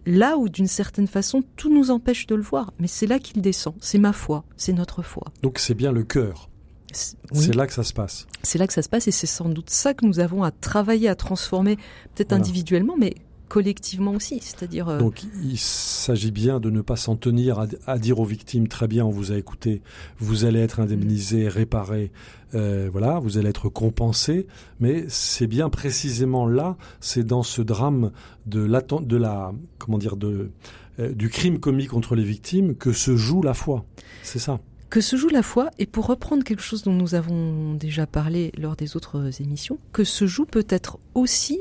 là 0.07 0.39
où 0.39 0.49
d'une 0.49 0.69
certaine 0.69 1.09
façon 1.09 1.43
tout 1.57 1.73
nous 1.73 1.91
empêche 1.91 2.27
de 2.27 2.35
le 2.35 2.43
voir. 2.43 2.73
Mais 2.79 2.87
c'est 2.87 3.07
là 3.07 3.19
qu'il 3.19 3.43
descend, 3.43 3.75
c'est 3.81 3.99
ma 3.99 4.13
foi, 4.13 4.45
c'est 4.57 4.73
notre 4.73 5.03
foi. 5.03 5.25
Donc 5.43 5.59
c'est 5.59 5.75
bien 5.75 5.93
le 5.93 6.05
cœur. 6.05 6.49
C'est 6.93 7.55
là 7.55 7.67
que 7.67 7.75
ça 7.75 7.83
se 7.83 7.93
passe. 7.93 8.27
C'est 8.43 8.59
là 8.59 8.67
que 8.67 8.73
ça 8.73 8.81
se 8.81 8.89
passe 8.89 9.07
et 9.09 9.11
c'est 9.11 9.27
sans 9.27 9.49
doute 9.49 9.69
ça 9.71 9.93
que 9.93 10.07
nous 10.07 10.21
avons 10.21 10.43
à 10.43 10.51
travailler, 10.51 11.09
à 11.09 11.15
transformer, 11.15 11.77
peut-être 12.15 12.33
individuellement, 12.33 12.95
mais 12.97 13.15
collectivement 13.49 14.13
aussi, 14.13 14.41
c'est-à-dire. 14.41 14.89
Euh, 14.89 14.99
Donc 14.99 15.25
il 15.43 15.59
s'agit 15.59 16.31
bien 16.31 16.61
de 16.61 16.71
ne 16.71 16.81
pas 16.81 16.97
s'en 16.97 17.17
tenir 17.17 17.67
à, 17.87 17.99
dire 17.99 18.19
aux 18.21 18.25
victimes 18.25 18.69
très 18.69 18.89
bien, 18.89 19.05
on 19.05 19.11
vous 19.11 19.33
a 19.33 19.37
écouté, 19.37 19.83
vous 20.19 20.45
allez 20.45 20.61
être 20.61 20.81
indemnisé, 20.81 21.49
réparé, 21.49 22.13
euh, 22.55 22.89
voilà, 22.91 23.19
vous 23.19 23.39
allez 23.39 23.49
être 23.49 23.69
compensé, 23.69 24.47
mais 24.81 25.05
c'est 25.09 25.47
bien 25.47 25.69
précisément 25.69 26.47
là, 26.47 26.77
c'est 27.01 27.25
dans 27.25 27.43
ce 27.43 27.63
drame 27.63 28.13
de 28.47 28.65
la, 28.65 28.81
de 28.83 29.17
la 29.17 29.53
comment 29.79 29.99
dire 29.99 30.17
de 30.17 30.51
euh, 30.99 31.13
du 31.13 31.29
crime 31.29 31.59
commis 31.61 31.87
contre 31.87 32.15
les 32.15 32.25
victimes 32.25 32.75
que 32.75 32.93
se 32.93 33.17
joue 33.17 33.43
la 33.43 33.55
foi. 33.55 33.85
C'est 34.23 34.39
ça 34.39 34.61
que 34.89 35.01
se 35.01 35.17
joue 35.17 35.29
la 35.29 35.43
foi, 35.43 35.71
et 35.81 35.87
pour 35.87 36.07
reprendre 36.07 36.45
quelque 36.45 36.63
chose 36.63 36.85
dont 36.85 36.93
nous 36.93 37.17
avons 37.17 37.75
déjà 37.75 38.07
parlé 38.07 38.53
lors 38.57 38.77
des 38.77 38.97
autres 38.97 39.43
émissions, 39.43 39.79
que 39.93 40.05
se 40.05 40.29
joue 40.29 40.47
peut-être 40.47 40.99
aussi 41.15 41.59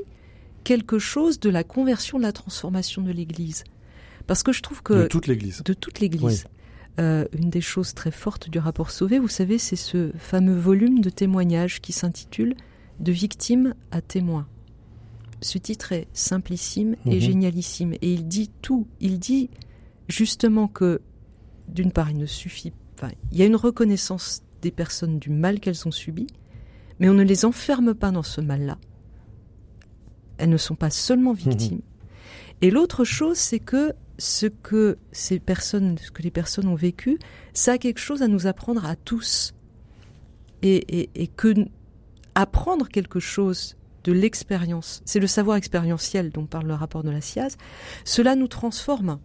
quelque 0.65 0.99
chose 0.99 1.39
de 1.39 1.49
la 1.49 1.63
conversion, 1.63 2.17
de 2.17 2.23
la 2.23 2.33
transformation 2.33 3.01
de 3.01 3.11
l'Église. 3.11 3.63
Parce 4.27 4.43
que 4.43 4.51
je 4.51 4.61
trouve 4.61 4.83
que... 4.83 5.03
De 5.03 5.07
toute 5.07 5.27
l'Église. 5.27 5.63
De 5.63 5.73
toute 5.73 6.01
l'Église. 6.01 6.45
Euh, 6.99 7.25
une 7.37 7.49
des 7.49 7.61
choses 7.61 7.93
très 7.93 8.11
fortes 8.11 8.49
du 8.49 8.57
rapport 8.57 8.89
Sauvé, 8.89 9.19
vous 9.19 9.27
savez, 9.27 9.57
c'est 9.57 9.75
ce 9.75 10.11
fameux 10.17 10.57
volume 10.57 10.99
de 10.99 11.09
témoignages 11.09 11.81
qui 11.81 11.93
s'intitule 11.93 12.55
De 12.99 13.11
victimes 13.11 13.75
à 13.91 14.01
témoins. 14.01 14.47
Ce 15.41 15.57
titre 15.57 15.91
est 15.91 16.07
simplissime 16.13 16.95
et 17.05 17.15
mhm. 17.15 17.19
génialissime. 17.19 17.93
Et 18.01 18.13
il 18.13 18.27
dit 18.27 18.49
tout. 18.61 18.87
Il 18.99 19.19
dit 19.19 19.49
justement 20.07 20.67
que, 20.67 21.01
d'une 21.67 21.91
part, 21.91 22.09
il 22.09 22.17
ne 22.17 22.25
suffit 22.25 22.73
pas. 22.95 23.09
Il 23.31 23.37
y 23.37 23.43
a 23.43 23.45
une 23.45 23.55
reconnaissance 23.55 24.41
des 24.61 24.71
personnes 24.71 25.19
du 25.19 25.29
mal 25.29 25.59
qu'elles 25.59 25.87
ont 25.87 25.91
subi, 25.91 26.27
mais 26.99 27.09
on 27.09 27.13
ne 27.13 27.23
les 27.23 27.45
enferme 27.45 27.93
pas 27.93 28.11
dans 28.11 28.23
ce 28.23 28.41
mal-là. 28.41 28.79
Elles 30.37 30.49
ne 30.49 30.57
sont 30.57 30.75
pas 30.75 30.89
seulement 30.89 31.31
mhm. 31.31 31.37
victimes. 31.37 31.81
Et 32.61 32.71
l'autre 32.71 33.03
chose, 33.03 33.37
c'est 33.37 33.59
que 33.59 33.93
ce 34.17 34.45
que 34.45 34.97
ces 35.11 35.39
personnes, 35.39 35.97
ce 35.97 36.11
que 36.11 36.21
les 36.21 36.31
personnes 36.31 36.67
ont 36.67 36.75
vécu, 36.75 37.19
ça 37.53 37.73
a 37.73 37.77
quelque 37.77 37.99
chose 37.99 38.21
à 38.21 38.27
nous 38.27 38.47
apprendre 38.47 38.85
à 38.85 38.95
tous. 38.95 39.53
Et, 40.61 41.09
et, 41.13 41.27
que 41.27 41.53
apprendre 42.33 42.87
quelque 42.87 43.19
chose 43.19 43.75
de 44.03 44.11
l'expérience, 44.11 45.03
c'est 45.05 45.19
le 45.19 45.27
savoir 45.27 45.57
expérientiel 45.57 46.31
dont 46.31 46.45
parle 46.45 46.65
le 46.65 46.73
rapport 46.73 47.03
de 47.03 47.11
la 47.11 47.21
SIAZ, 47.21 47.55
cela 48.03 48.35
nous 48.35 48.47
transforme. 48.47 49.19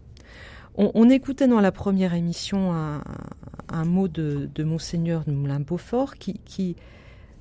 On, 0.77 1.11
écoutait 1.11 1.49
dans 1.49 1.61
la 1.61 1.73
première 1.73 2.15
émission 2.15 2.73
un, 2.73 3.85
mot 3.85 4.09
de, 4.09 4.49
de 4.55 4.65
Monseigneur 4.65 5.25
de 5.25 5.33
Moulin-Beaufort 5.33 6.15
qui, 6.15 6.41
qui 6.45 6.77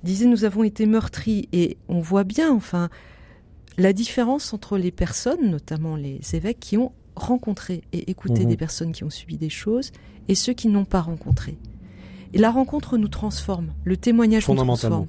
disait 0.04 0.26
Nous 0.26 0.46
avons 0.46 0.64
été 0.64 0.86
meurtris. 0.86 1.48
Et 1.52 1.78
on 1.88 2.00
voit 2.00 2.24
bien, 2.24 2.52
enfin, 2.52 2.90
la 3.80 3.94
différence 3.94 4.54
entre 4.54 4.78
les 4.78 4.92
personnes, 4.92 5.50
notamment 5.50 5.96
les 5.96 6.20
évêques, 6.34 6.60
qui 6.60 6.78
ont 6.78 6.92
rencontré 7.16 7.84
et 7.94 8.10
écouté 8.12 8.42
Mhm. 8.44 8.50
des 8.50 8.58
personnes 8.58 8.92
qui 8.92 9.04
ont 9.04 9.10
subi 9.10 9.38
des 9.38 9.50
choses 9.50 9.92
et 10.28 10.36
ceux 10.36 10.54
qui 10.54 10.68
n'ont 10.68 10.86
pas 10.86 11.02
rencontré. 11.02 11.58
Et 12.34 12.38
la 12.38 12.52
rencontre 12.52 12.98
nous 12.98 13.08
transforme, 13.08 13.74
le 13.84 13.98
témoignage 13.98 14.48
nous 14.48 14.56
transforme. 14.56 15.08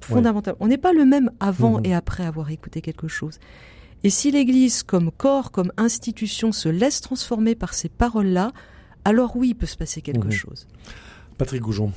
Fondamentalement. 0.00 0.58
On 0.60 0.66
n'est 0.68 0.78
pas 0.78 0.92
le 0.92 1.04
même 1.04 1.30
avant 1.40 1.78
Mhm. 1.78 1.86
et 1.86 1.94
après 1.94 2.24
avoir 2.24 2.50
écouté 2.50 2.80
quelque 2.80 3.08
chose. 3.08 3.38
Et 4.02 4.10
si 4.10 4.30
l'Église, 4.30 4.82
comme 4.82 5.10
corps, 5.10 5.50
comme 5.50 5.72
institution, 5.78 6.52
se 6.52 6.68
laisse 6.68 7.00
transformer 7.00 7.54
par 7.54 7.72
ces 7.72 7.88
paroles-là, 7.88 8.52
alors 9.06 9.34
oui, 9.36 9.50
il 9.50 9.54
peut 9.54 9.66
se 9.66 9.76
passer 9.76 10.02
quelque 10.02 10.26
Mhm. 10.26 10.32
chose. 10.32 10.66
Patrick 11.38 11.62
Goujon. 11.62 11.92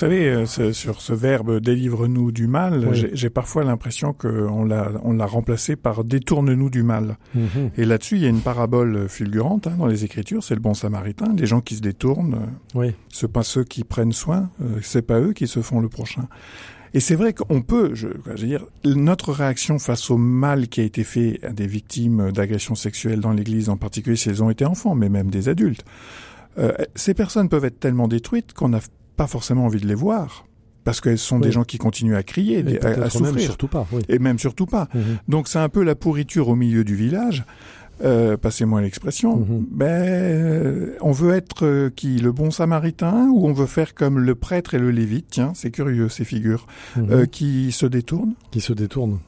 Vous 0.00 0.06
savez, 0.06 0.30
euh, 0.30 0.72
sur 0.72 1.02
ce 1.02 1.12
verbe 1.12 1.60
délivre-nous 1.60 2.32
du 2.32 2.46
mal, 2.46 2.88
Oui. 2.90 3.06
j'ai- 3.12 3.28
parfois 3.28 3.64
l'impression 3.64 4.14
qu'on 4.14 4.64
l'a 4.64 4.92
on 5.04 5.12
l'a 5.12 5.26
remplacé 5.26 5.76
par 5.76 6.04
détourne-nous 6.04 6.70
du 6.70 6.82
mal. 6.82 7.18
Mhm. 7.34 7.72
Et 7.76 7.84
là-dessus, 7.84 8.16
il 8.16 8.22
y 8.22 8.24
a 8.24 8.30
une 8.30 8.40
parabole 8.40 9.10
fulgurante 9.10 9.66
hein, 9.66 9.74
dans 9.78 9.84
les 9.84 10.06
Écritures, 10.06 10.42
c'est 10.42 10.54
le 10.54 10.62
bon 10.62 10.72
samaritain, 10.72 11.34
les 11.36 11.44
gens 11.44 11.60
qui 11.60 11.74
se 11.74 11.82
détournent, 11.82 12.32
euh, 12.32 12.78
Oui. 12.78 12.94
ce 13.10 13.26
pas 13.26 13.42
ceux 13.42 13.62
qui 13.62 13.84
prennent 13.84 14.12
soin, 14.14 14.48
euh, 14.62 14.78
c'est 14.80 15.02
pas 15.02 15.20
eux 15.20 15.34
qui 15.34 15.46
se 15.46 15.60
font 15.60 15.80
le 15.80 15.90
prochain. 15.90 16.28
Et 16.94 17.00
c'est 17.00 17.14
vrai 17.14 17.34
qu'on 17.34 17.60
peut, 17.60 17.90
je, 17.92 18.08
je 18.24 18.30
veux 18.30 18.48
dire, 18.48 18.64
notre 18.86 19.34
réaction 19.34 19.78
face 19.78 20.10
au 20.10 20.16
mal 20.16 20.68
qui 20.68 20.80
a 20.80 20.84
été 20.84 21.04
fait 21.04 21.40
à 21.42 21.50
des 21.50 21.66
victimes 21.66 22.32
d'agressions 22.32 22.74
sexuelles 22.74 23.20
dans 23.20 23.32
l'Église, 23.32 23.68
en 23.68 23.76
particulier 23.76 24.16
si 24.16 24.30
elles 24.30 24.42
ont 24.42 24.48
été 24.48 24.64
enfants, 24.64 24.94
mais 24.94 25.10
même 25.10 25.28
des 25.30 25.50
adultes, 25.50 25.84
euh, 26.58 26.72
ces 26.94 27.12
personnes 27.12 27.50
peuvent 27.50 27.66
être 27.66 27.78
tellement 27.80 28.08
détruites 28.08 28.54
qu'on 28.54 28.70
n'a 28.70 28.80
pas 29.20 29.26
forcément 29.26 29.66
envie 29.66 29.80
de 29.80 29.86
les 29.86 29.94
voir, 29.94 30.46
parce 30.82 31.02
qu'elles 31.02 31.18
sont 31.18 31.36
Oui. 31.36 31.42
des 31.42 31.52
gens 31.52 31.64
qui 31.64 31.76
continuent 31.76 32.16
à 32.16 32.22
crier, 32.22 32.60
Et 32.60 32.62
à, 32.62 32.88
à 32.88 32.94
peut-être 32.94 32.98
même 33.00 33.10
souffrir, 33.10 33.40
surtout 33.42 33.68
pas. 33.68 33.86
Oui. 33.92 34.00
et 34.08 34.18
même 34.18 34.38
surtout 34.38 34.64
pas. 34.64 34.88
Mhm. 34.94 35.02
Donc 35.28 35.46
c'est 35.46 35.58
un 35.58 35.68
peu 35.68 35.82
la 35.82 35.94
pourriture 35.94 36.48
au 36.48 36.54
milieu 36.56 36.84
du 36.84 36.94
village. 36.94 37.44
Euh, 38.02 38.38
passez-moi 38.38 38.80
l'expression. 38.80 39.36
Mhm. 39.40 39.66
Ben, 39.70 39.86
euh, 39.86 40.96
on 41.02 41.12
veut 41.12 41.34
être 41.34 41.66
euh, 41.66 41.90
qui, 41.94 42.16
le 42.16 42.32
bon 42.32 42.50
samaritain, 42.50 43.28
ou 43.30 43.46
on 43.46 43.52
veut 43.52 43.66
faire 43.66 43.94
comme 43.94 44.18
le 44.20 44.34
prêtre 44.34 44.72
et 44.72 44.78
le 44.78 44.90
lévite? 44.90 45.26
Tiens, 45.28 45.52
c'est 45.54 45.70
curieux 45.70 46.08
ces 46.08 46.24
figures 46.24 46.66
Mhm. 46.96 47.26
qui 47.26 47.72
se 47.72 47.84
détournent? 47.84 48.32
Qui 48.50 48.62
se 48.62 48.72
détourne. 48.72 49.18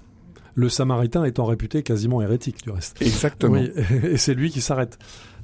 Le 0.55 0.69
Samaritain 0.71 1.25
étant 1.25 1.45
réputé 1.47 1.83
quasiment 1.83 2.21
hérétique 2.23 2.63
du 2.63 2.71
reste. 2.71 3.01
Exactement. 3.03 3.55
Oui, 3.61 3.71
et 4.11 4.17
c'est 4.17 4.35
lui 4.35 4.51
qui 4.51 4.61
s'arrête. 4.63 4.99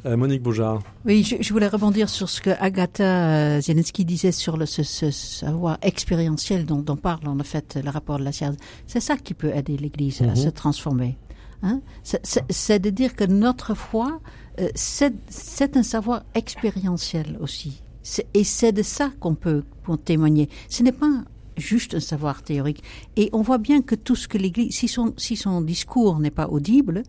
Euh, 0.06 0.16
Monique 0.16 0.42
Boujard. 0.42 0.80
Oui, 1.04 1.24
je, 1.24 1.36
je 1.40 1.52
voulais 1.52 1.66
rebondir 1.68 2.08
sur 2.08 2.28
ce 2.28 2.40
que 2.40 2.50
Agatha 2.60 3.56
euh, 3.56 3.60
Zelensky 3.60 4.04
disait 4.04 4.30
sur 4.32 4.56
le, 4.56 4.64
ce, 4.64 4.82
ce 4.84 5.10
savoir 5.10 5.76
expérientiel 5.82 6.64
dont, 6.66 6.82
dont 6.82 6.96
parle 6.96 7.26
en 7.26 7.36
fait 7.42 7.78
le 7.82 7.90
rapport 7.90 8.18
de 8.18 8.24
la 8.24 8.30
science. 8.32 8.56
C'est 8.86 9.00
ça 9.00 9.16
qui 9.16 9.34
peut 9.34 9.52
aider 9.54 9.76
l'Église 9.76 10.20
Mhm. 10.20 10.28
à 10.30 10.36
se 10.36 10.48
transformer. 10.48 11.18
Hein 11.62 11.80
c'est- 12.04 12.78
de 12.78 12.90
dire 12.90 13.16
que 13.16 13.24
notre 13.24 13.74
foi, 13.74 14.20
euh, 14.60 14.68
c'est 14.76 15.76
un 15.76 15.82
savoir 15.82 16.22
expérientiel 16.34 17.36
aussi. 17.40 17.82
Et 18.34 18.44
c'est 18.44 18.70
de 18.72 18.82
ça 18.84 19.10
qu'on 19.18 19.34
peut, 19.34 19.64
témoigner. 20.04 20.48
Ce 20.68 20.82
n'est 20.84 20.92
pas 20.92 21.10
juste 21.58 21.94
un 21.94 22.00
savoir 22.00 22.42
théorique. 22.42 22.82
Et 23.16 23.30
on 23.32 23.42
voit 23.42 23.58
bien 23.58 23.82
que 23.82 23.94
tout 23.94 24.16
ce 24.16 24.28
que 24.28 24.38
l'Église, 24.38 24.74
si 24.74 24.88
son, 24.88 25.14
si 25.16 25.36
son 25.36 25.60
discours 25.60 26.18
n'est 26.18 26.30
pas 26.30 26.48
audible, 26.48 27.02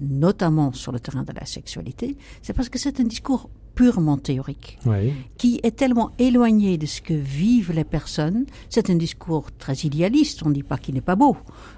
notamment 0.00 0.72
sur 0.72 0.92
le 0.92 1.00
terrain 1.00 1.22
de 1.22 1.32
la 1.32 1.46
sexualité, 1.46 2.16
c'est 2.42 2.52
parce 2.52 2.68
que 2.68 2.78
c'est 2.78 3.00
un 3.00 3.04
discours 3.04 3.50
purement 3.78 4.16
théorique, 4.18 4.76
Oui. 4.86 5.12
qui 5.40 5.60
est 5.62 5.76
tellement 5.82 6.10
éloigné 6.18 6.78
de 6.78 6.86
ce 6.94 7.00
que 7.00 7.14
vivent 7.14 7.72
les 7.72 7.84
personnes. 7.84 8.44
C'est 8.70 8.90
un 8.90 8.96
discours 8.96 9.46
très 9.56 9.74
idéaliste. 9.88 10.42
On 10.44 10.48
ne 10.48 10.54
dit 10.54 10.64
pas 10.64 10.78
qu'il 10.78 10.94
n'est 10.96 11.00
pas 11.00 11.14
beau. 11.14 11.36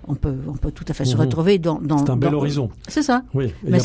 On 0.08 0.14
peut, 0.14 0.38
on 0.48 0.56
peut 0.62 0.72
tout 0.72 0.86
à 0.88 0.94
fait 0.94 1.04
se 1.04 1.14
Mhm. 1.14 1.20
retrouver 1.24 1.58
dans. 1.58 1.78
dans 1.78 1.98
C'est 1.98 2.10
un 2.10 2.16
bel 2.16 2.30
dans- 2.30 2.38
horizon. 2.38 2.70
C'est 2.88 3.02
ça. 3.02 3.22
Oui. 3.34 3.46
C'est 3.48 3.68
un- 3.68 3.68
mais 3.70 3.80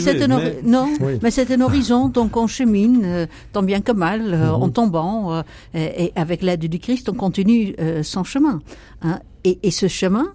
c'est 0.00 0.20
un 0.24 0.28
mais- 0.28 0.56
non, 0.64 0.88
Oui. 1.00 1.20
mais 1.22 1.30
c'est 1.30 1.48
un 1.56 1.60
horizon, 1.60 2.08
donc 2.08 2.36
on 2.36 2.48
chemine, 2.48 3.02
euh, 3.04 3.26
tant 3.52 3.62
bien 3.62 3.80
que 3.80 3.92
mal, 3.92 4.22
euh, 4.34 4.48
Mhm. 4.56 4.62
en 4.64 4.68
tombant, 4.70 5.32
euh, 5.32 5.42
et, 5.72 6.06
et 6.06 6.12
avec 6.16 6.42
l'aide 6.42 6.64
du 6.66 6.80
Christ, 6.80 7.08
on 7.08 7.14
continue 7.14 7.76
son 8.02 8.24
chemin. 8.24 8.58
hein. 9.02 9.20
Et, 9.44 9.60
et 9.62 9.70
ce 9.70 9.86
chemin, 9.86 10.26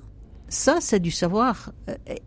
ça, 0.47 0.75
c'est 0.79 1.01
du 1.01 1.11
savoir 1.11 1.73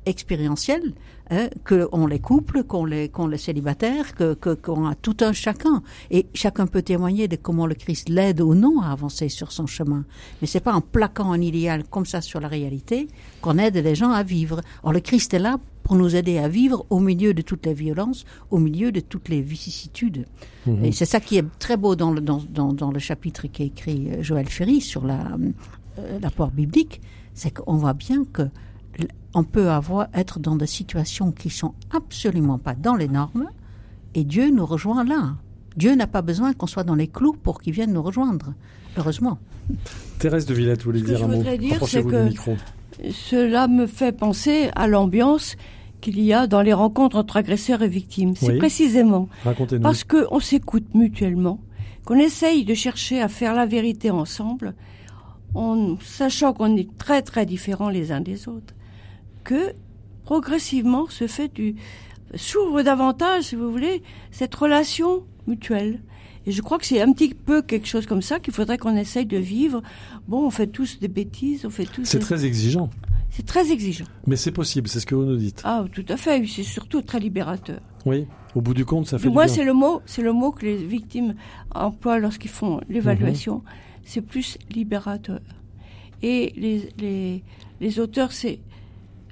expérientiel, 0.05 0.83
hein, 1.31 1.49
que 1.65 1.89
on 1.93 2.07
les 2.07 2.19
couples, 2.19 2.65
qu'on 2.65 2.85
les, 2.85 3.09
qu'on 3.09 3.27
les 3.27 3.39
célibataires, 3.39 4.15
que 4.15 4.35
que- 4.35 4.55
qu'on 4.55 4.87
a 4.87 4.95
tout 4.95 5.17
un 5.21 5.33
chacun, 5.33 5.83
et 6.11 6.27
chacun 6.35 6.67
peut 6.67 6.83
témoigner 6.83 7.29
de 7.29 7.37
comment 7.37 7.67
le 7.67 7.75
Christ 7.75 8.09
l'aide 8.09 8.41
ou 8.41 8.55
non 8.55 8.81
à 8.81 8.91
avancer 8.93 9.29
sur 9.29 9.53
son 9.53 9.67
chemin. 9.67 10.05
Mais 10.41 10.47
c'est 10.47 10.61
pas 10.61 10.73
en 10.75 10.81
plaquant 10.81 11.33
un 11.33 11.41
idéal 11.41 11.85
comme 11.85 12.07
ça 12.07 12.21
sur 12.21 12.41
la 12.41 12.49
réalité 12.49 13.09
qu'on 13.41 13.59
aide 13.59 13.77
les 13.77 13.95
gens 13.95 14.11
à 14.11 14.23
vivre. 14.23 14.61
Or 14.83 14.93
le 14.93 15.01
Christ 15.01 15.35
est 15.35 15.39
là 15.39 15.59
pour 15.83 15.97
nous 15.97 16.17
aider 16.17 16.39
à 16.39 16.49
vivre 16.49 16.87
au 16.89 16.99
milieu 16.99 17.35
de 17.35 17.43
toutes 17.43 17.67
les 17.67 17.75
violences, 17.75 18.25
au 18.51 18.59
milieu 18.59 18.91
de 18.91 19.01
toutes 19.01 19.29
les 19.29 19.43
vicissitudes. 19.43 20.25
Mhm. 20.67 20.85
Et 20.85 20.93
c'est 20.93 21.05
ça 21.05 21.21
qui 21.21 21.37
est 21.37 21.45
très 21.59 21.77
beau 21.77 21.95
dans 21.95 22.11
le, 22.11 22.21
dans, 22.23 22.43
dans, 22.49 22.73
dans 22.73 22.91
le 22.91 22.99
chapitre 22.99 23.47
qu'a 23.49 23.65
écrit 23.65 24.09
euh, 24.11 24.23
Joël 24.23 24.49
Ferry 24.49 24.81
sur 24.81 25.05
la, 25.05 25.37
euh, 25.99 26.19
l'apport 26.21 26.51
biblique, 26.51 27.03
c'est 27.35 27.51
qu'on 27.53 27.77
voit 27.77 27.93
bien 27.93 28.25
que 28.25 28.49
on 29.35 29.45
peut 29.45 29.71
avoir, 29.71 30.09
être 30.15 30.39
dans 30.39 30.57
des 30.57 30.67
situations 30.67 31.33
qui 31.33 31.51
sont 31.51 31.75
absolument 31.93 32.59
pas 32.59 32.75
dans 32.75 32.95
les 32.95 33.09
normes, 33.09 33.49
et 34.15 34.25
Dieu 34.25 34.51
nous 34.51 34.65
rejoint 34.67 35.05
là. 35.05 35.35
Dieu 35.77 35.95
n'a 35.97 36.07
pas 36.07 36.23
besoin 36.23 36.53
qu'on 36.53 36.69
soit 36.69 36.85
dans 36.85 36.95
les 36.95 37.09
clous 37.09 37.33
pour 37.33 37.61
qu'il 37.61 37.73
vienne 37.73 37.93
nous 37.93 38.03
rejoindre. 38.03 38.55
Heureusement. 38.97 39.39
Thérèse 40.21 40.47
de 40.47 40.55
Villette 40.55 40.85
voulait 40.85 41.01
Ce 41.01 41.05
que 41.05 41.09
dire 41.09 41.19
je 41.19 41.25
un 41.25 41.29
mot. 41.29 41.37
voudrais 41.37 41.59
dire, 41.59 41.85
c'est 41.89 42.05
que- 42.05 42.29
micro. 42.29 42.55
Cela 43.11 43.67
me 43.67 43.87
fait 43.89 44.13
penser 44.13 44.71
à 44.77 44.87
l'ambiance 44.87 45.57
qu'il 46.01 46.21
y 46.21 46.33
a 46.33 46.47
dans 46.47 46.63
les 46.63 46.73
rencontres 46.73 47.17
entre 47.17 47.39
agresseurs 47.39 47.83
et 47.83 47.89
victimes. 47.89 48.37
C'est 48.37 48.53
Oui. 48.53 48.59
précisément 48.59 49.29
Racontez-nous. 49.43 49.83
parce 49.83 50.05
qu'on 50.05 50.39
s'écoute 50.39 50.95
mutuellement, 50.95 51.59
qu'on 52.05 52.17
essaye 52.19 52.65
de 52.65 52.75
chercher 52.75 53.21
à 53.21 53.27
faire 53.29 53.53
la 53.55 53.67
vérité 53.67 54.13
ensemble, 54.13 54.75
en 55.55 55.97
sachant 56.01 56.53
qu'on 56.53 56.77
est 56.77 56.89
très 56.99 57.23
très 57.23 57.47
différents 57.47 57.89
les 57.89 58.13
uns 58.13 58.21
des 58.21 58.47
autres, 58.49 58.75
que 59.45 59.73
progressivement 60.25 61.09
se 61.09 61.27
fait 61.27 61.53
du 61.53 61.77
s'ouvre 62.35 62.83
davantage, 62.83 63.45
si 63.45 63.55
vous 63.57 63.71
voulez, 63.71 64.03
cette 64.31 64.55
relation 64.55 65.25
mutuelle. 65.47 66.01
Et 66.47 66.53
je 66.53 66.61
crois 66.61 66.79
que 66.79 66.87
c'est 66.87 67.01
un 67.01 67.13
petit 67.13 67.33
peu 67.35 67.63
quelque 67.63 67.87
chose 67.87 68.07
comme 68.07 68.21
ça 68.23 68.39
qu'il 68.41 68.53
faudrait 68.53 68.77
qu'on 68.79 68.97
essaye 68.97 69.25
de 69.27 69.39
vivre. 69.39 69.83
Bon, 70.29 70.45
on 70.47 70.51
fait 70.51 70.67
tous 70.67 70.99
des 70.99 71.09
bêtises, 71.09 71.65
on 71.65 71.71
fait 71.71 71.87
tous. 71.87 72.05
C'est 72.05 72.19
des- 72.19 72.25
très 72.25 72.45
exigeant. 72.45 72.91
c'est 73.31 73.47
très 73.47 73.71
exigeant. 73.73 74.05
Mais 74.27 74.37
c'est 74.37 74.53
possible, 74.53 74.89
c'est 74.89 75.01
ce 75.01 75.07
que 75.07 75.15
vous 75.15 75.25
nous 75.25 75.37
dites. 75.37 75.63
Ah, 75.65 75.85
tout 75.93 76.05
à 76.09 76.17
fait. 76.17 76.45
C'est 76.47 76.63
surtout 76.63 77.01
très 77.03 77.19
libérateur. 77.21 77.81
Oui. 78.05 78.27
Au 78.55 78.61
bout 78.61 78.75
du 78.75 78.85
compte, 78.85 79.07
ça 79.07 79.19
fait 79.19 79.29
bien. 79.31 79.49
c'est 79.49 79.65
le 79.65 79.73
mot, 79.73 80.03
c'est 80.07 80.23
le 80.23 80.33
mot 80.33 80.53
que 80.53 80.65
les 80.67 80.77
victimes 80.77 81.35
emploient 81.75 82.19
lorsqu'ils 82.19 82.51
font 82.51 82.81
l'évaluation. 82.89 83.57
Mhm. 83.57 83.63
C'est 84.05 84.21
plus 84.21 84.59
libérateur. 84.71 85.41
Et 86.23 86.53
les, 86.57 86.89
les, 86.99 87.43
les 87.81 87.99
auteurs, 88.01 88.33
c'est, 88.33 88.61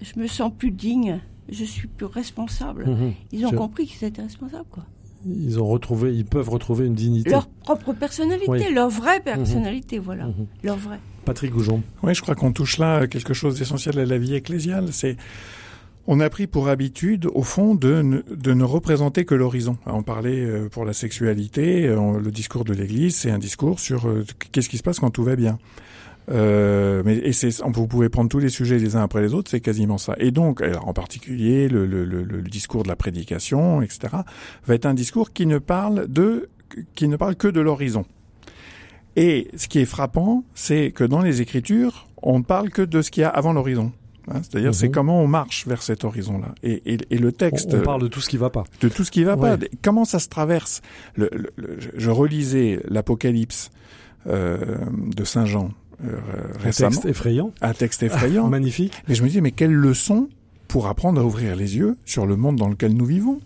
je 0.02 0.18
me 0.20 0.26
sens 0.26 0.52
plus 0.56 0.70
digne, 0.70 1.20
je 1.48 1.64
suis 1.64 1.88
plus 1.88 2.06
responsable. 2.06 2.86
Mhm. 2.88 3.12
Ils 3.32 3.46
ont 3.46 3.50
Je- 3.50 3.56
compris 3.56 3.86
qu'ils 3.86 4.06
étaient 4.06 4.22
responsables, 4.22 4.68
quoi. 4.70 4.84
Ils 5.24 5.60
ont 5.60 5.66
retrouvé, 5.68 6.12
ils 6.16 6.24
peuvent 6.24 6.48
retrouver 6.50 6.86
une 6.86 6.94
dignité. 6.94 7.30
Leur 7.30 7.46
propre 7.46 7.92
personnalité, 7.92 8.50
Oui. 8.50 8.74
leur 8.74 8.88
vraie 8.90 9.20
personnalité, 9.20 9.98
voilà. 10.00 10.26
Mhm. 10.26 10.46
Leur 10.64 10.76
vraie. 10.76 10.98
Patrick 11.24 11.52
Goujon. 11.52 11.82
Oui, 12.02 12.12
je 12.14 12.22
crois 12.22 12.34
qu'on 12.34 12.52
touche 12.52 12.78
là 12.78 13.06
quelque 13.06 13.32
chose 13.32 13.56
d'essentiel 13.58 13.98
à 14.00 14.04
la 14.04 14.18
vie 14.18 14.34
ecclésiale. 14.34 14.88
C'est 14.92 15.16
on 16.08 16.18
a 16.18 16.28
pris 16.28 16.48
pour 16.48 16.66
habitude, 16.68 17.28
au 17.32 17.42
fond, 17.44 17.76
de 17.76 18.02
ne, 18.02 18.22
de 18.34 18.52
ne 18.54 18.64
représenter 18.64 19.24
que 19.24 19.36
l'horizon. 19.36 19.76
On 19.86 20.02
parlait 20.02 20.40
euh, 20.44 20.68
pour 20.68 20.84
la 20.84 20.92
sexualité, 20.92 21.86
euh, 21.86 22.18
le 22.18 22.30
discours 22.32 22.64
de 22.64 22.72
l'Église, 22.72 23.14
c'est 23.14 23.30
un 23.30 23.38
discours 23.38 23.78
sur 23.78 24.08
euh, 24.08 24.24
qu'est-ce 24.50 24.68
qui 24.68 24.78
se 24.78 24.82
passe 24.82 24.98
quand 24.98 25.10
tout 25.10 25.22
va 25.22 25.36
bien. 25.36 25.60
Euh, 26.30 27.02
mais 27.04 27.16
et 27.16 27.32
c'est, 27.32 27.50
vous 27.62 27.86
pouvez 27.88 28.08
prendre 28.08 28.30
tous 28.30 28.38
les 28.38 28.48
sujets 28.48 28.78
les 28.78 28.94
uns 28.96 29.02
après 29.02 29.20
les 29.22 29.34
autres, 29.34 29.50
c'est 29.50 29.60
quasiment 29.60 29.98
ça. 29.98 30.14
Et 30.18 30.30
donc, 30.30 30.60
alors, 30.62 30.86
en 30.88 30.92
particulier, 30.92 31.68
le, 31.68 31.84
le, 31.86 32.04
le, 32.04 32.22
le 32.22 32.42
discours 32.42 32.84
de 32.84 32.88
la 32.88 32.96
prédication, 32.96 33.82
etc., 33.82 34.14
va 34.66 34.74
être 34.74 34.86
un 34.86 34.94
discours 34.94 35.32
qui 35.32 35.46
ne 35.46 35.58
parle 35.58 36.06
de, 36.08 36.48
qui 36.94 37.08
ne 37.08 37.16
parle 37.16 37.34
que 37.36 37.48
de 37.48 37.60
l'horizon. 37.60 38.04
Et 39.16 39.48
ce 39.56 39.68
qui 39.68 39.78
est 39.80 39.84
frappant, 39.84 40.44
c'est 40.54 40.90
que 40.92 41.04
dans 41.04 41.20
les 41.20 41.42
Écritures, 41.42 42.06
on 42.22 42.38
ne 42.38 42.44
parle 42.44 42.70
que 42.70 42.82
de 42.82 43.02
ce 43.02 43.10
qu'il 43.10 43.22
y 43.22 43.24
a 43.24 43.28
avant 43.28 43.52
l'horizon. 43.52 43.92
Hein, 44.28 44.40
C'est-à-dire, 44.42 44.68
Mhm. 44.70 44.74
c'est 44.74 44.90
comment 44.90 45.20
on 45.20 45.26
marche 45.26 45.66
vers 45.66 45.82
cet 45.82 46.04
horizon-là. 46.04 46.54
Et, 46.62 46.94
et, 46.94 46.98
et 47.10 47.18
le 47.18 47.32
texte 47.32 47.74
On, 47.74 47.78
on 47.80 47.82
parle 47.82 48.02
de 48.02 48.06
tout 48.08 48.20
ce 48.20 48.28
qui 48.30 48.36
va 48.36 48.48
pas. 48.50 48.62
de 48.80 48.88
tout 48.88 49.02
ce 49.04 49.10
qui 49.10 49.24
va 49.24 49.36
Ouais. 49.36 49.58
pas. 49.58 49.66
Comment 49.82 50.04
ça 50.04 50.20
se 50.20 50.28
traverse? 50.28 50.80
Le, 51.16 51.28
le- 51.32 51.50
le- 51.56 51.76
je- 51.80 51.88
Je 51.96 52.10
relisais 52.10 52.80
l'Apocalypse 52.88 53.70
euh, 54.28 54.76
de 55.14 55.24
Saint 55.24 55.44
Jean 55.46 55.72
euh, 56.04 56.16
Un 56.58 56.62
récemment, 56.62 56.90
texte 56.90 57.06
effrayant. 57.06 57.52
un 57.60 57.72
texte 57.72 58.02
effrayant. 58.02 58.48
Magnifique. 58.48 58.92
Mais 59.08 59.14
je 59.14 59.22
me 59.22 59.28
disais, 59.28 59.40
mais 59.40 59.52
quelle 59.52 59.72
leçon 59.72 60.28
pour 60.68 60.86
apprendre 60.86 61.20
à 61.20 61.24
ouvrir 61.24 61.56
les 61.56 61.76
yeux 61.76 61.96
sur 62.04 62.26
le 62.26 62.36
monde 62.36 62.56
dans 62.56 62.68
lequel 62.68 62.94
nous 62.94 63.04
vivons? 63.06 63.40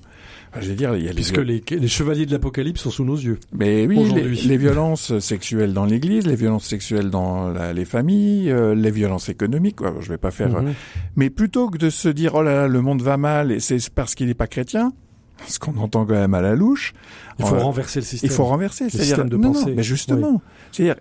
Je 0.61 0.69
veux 0.69 0.75
dire, 0.75 0.97
il 0.97 1.05
y 1.05 1.09
a 1.09 1.13
Puisque 1.13 1.39
les, 1.39 1.63
les, 1.71 1.89
chevaliers 1.89 2.27
de 2.27 2.33
l'Apocalypse 2.33 2.81
sont 2.83 2.91
sous 2.91 3.05
nos 3.05 3.17
yeux. 3.17 3.39
Mais 3.53 3.87
oui, 3.87 4.11
les, 4.15 4.29
les, 4.29 4.57
violences 4.57 5.19
sexuelles 5.19 5.73
dans 5.73 5.85
l'Église, 5.85 6.27
les 6.27 6.37
violences 6.37 6.65
sexuelles 6.65 7.11
dans 7.11 7.49
la, 7.51 7.73
les 7.73 7.85
familles, 7.85 8.51
euh, 8.51 8.75
les 8.75 8.91
violences 8.91 9.29
économiques. 9.29 9.77
Quoi. 9.77 9.95
Je 10.01 10.09
vais 10.09 10.19
pas 10.19 10.31
faire. 10.31 10.63
Mhm. 10.63 10.73
Mais 11.17 11.31
plutôt 11.31 11.69
que 11.69 11.79
de 11.79 11.91
se 11.91 12.09
dire 12.09 12.35
oh 12.35 12.43
là 12.43 12.55
là, 12.55 12.69
le 12.69 12.81
monde 12.81 13.03
va 13.03 13.17
mal 13.17 13.53
et 13.53 13.61
c'est 13.61 13.91
parce 13.91 14.15
qu'il 14.15 14.29
n'est 14.29 14.35
pas 14.35 14.47
chrétien, 14.47 14.93
ce 15.47 15.59
qu'on 15.59 15.77
entend 15.77 16.07
quand 16.07 16.15
même 16.15 16.35
à 16.35 16.41
la 16.41 16.55
louche. 16.55 16.95
Il 17.39 17.45
faut 17.45 17.59
renverser 17.59 18.01
le 18.01 18.07
système. 18.07 18.31
Il 18.31 18.35
faut 18.35 18.45
renverser, 18.45 18.85
le 18.85 18.91
système 18.91 19.29
de 19.29 19.37
non, 19.37 19.53
pensée. 19.53 19.71
Non, 19.71 19.77
mais 19.77 19.83
justement, 19.83 20.31
oui. 20.33 20.39
c'est-à-dire 20.73 20.97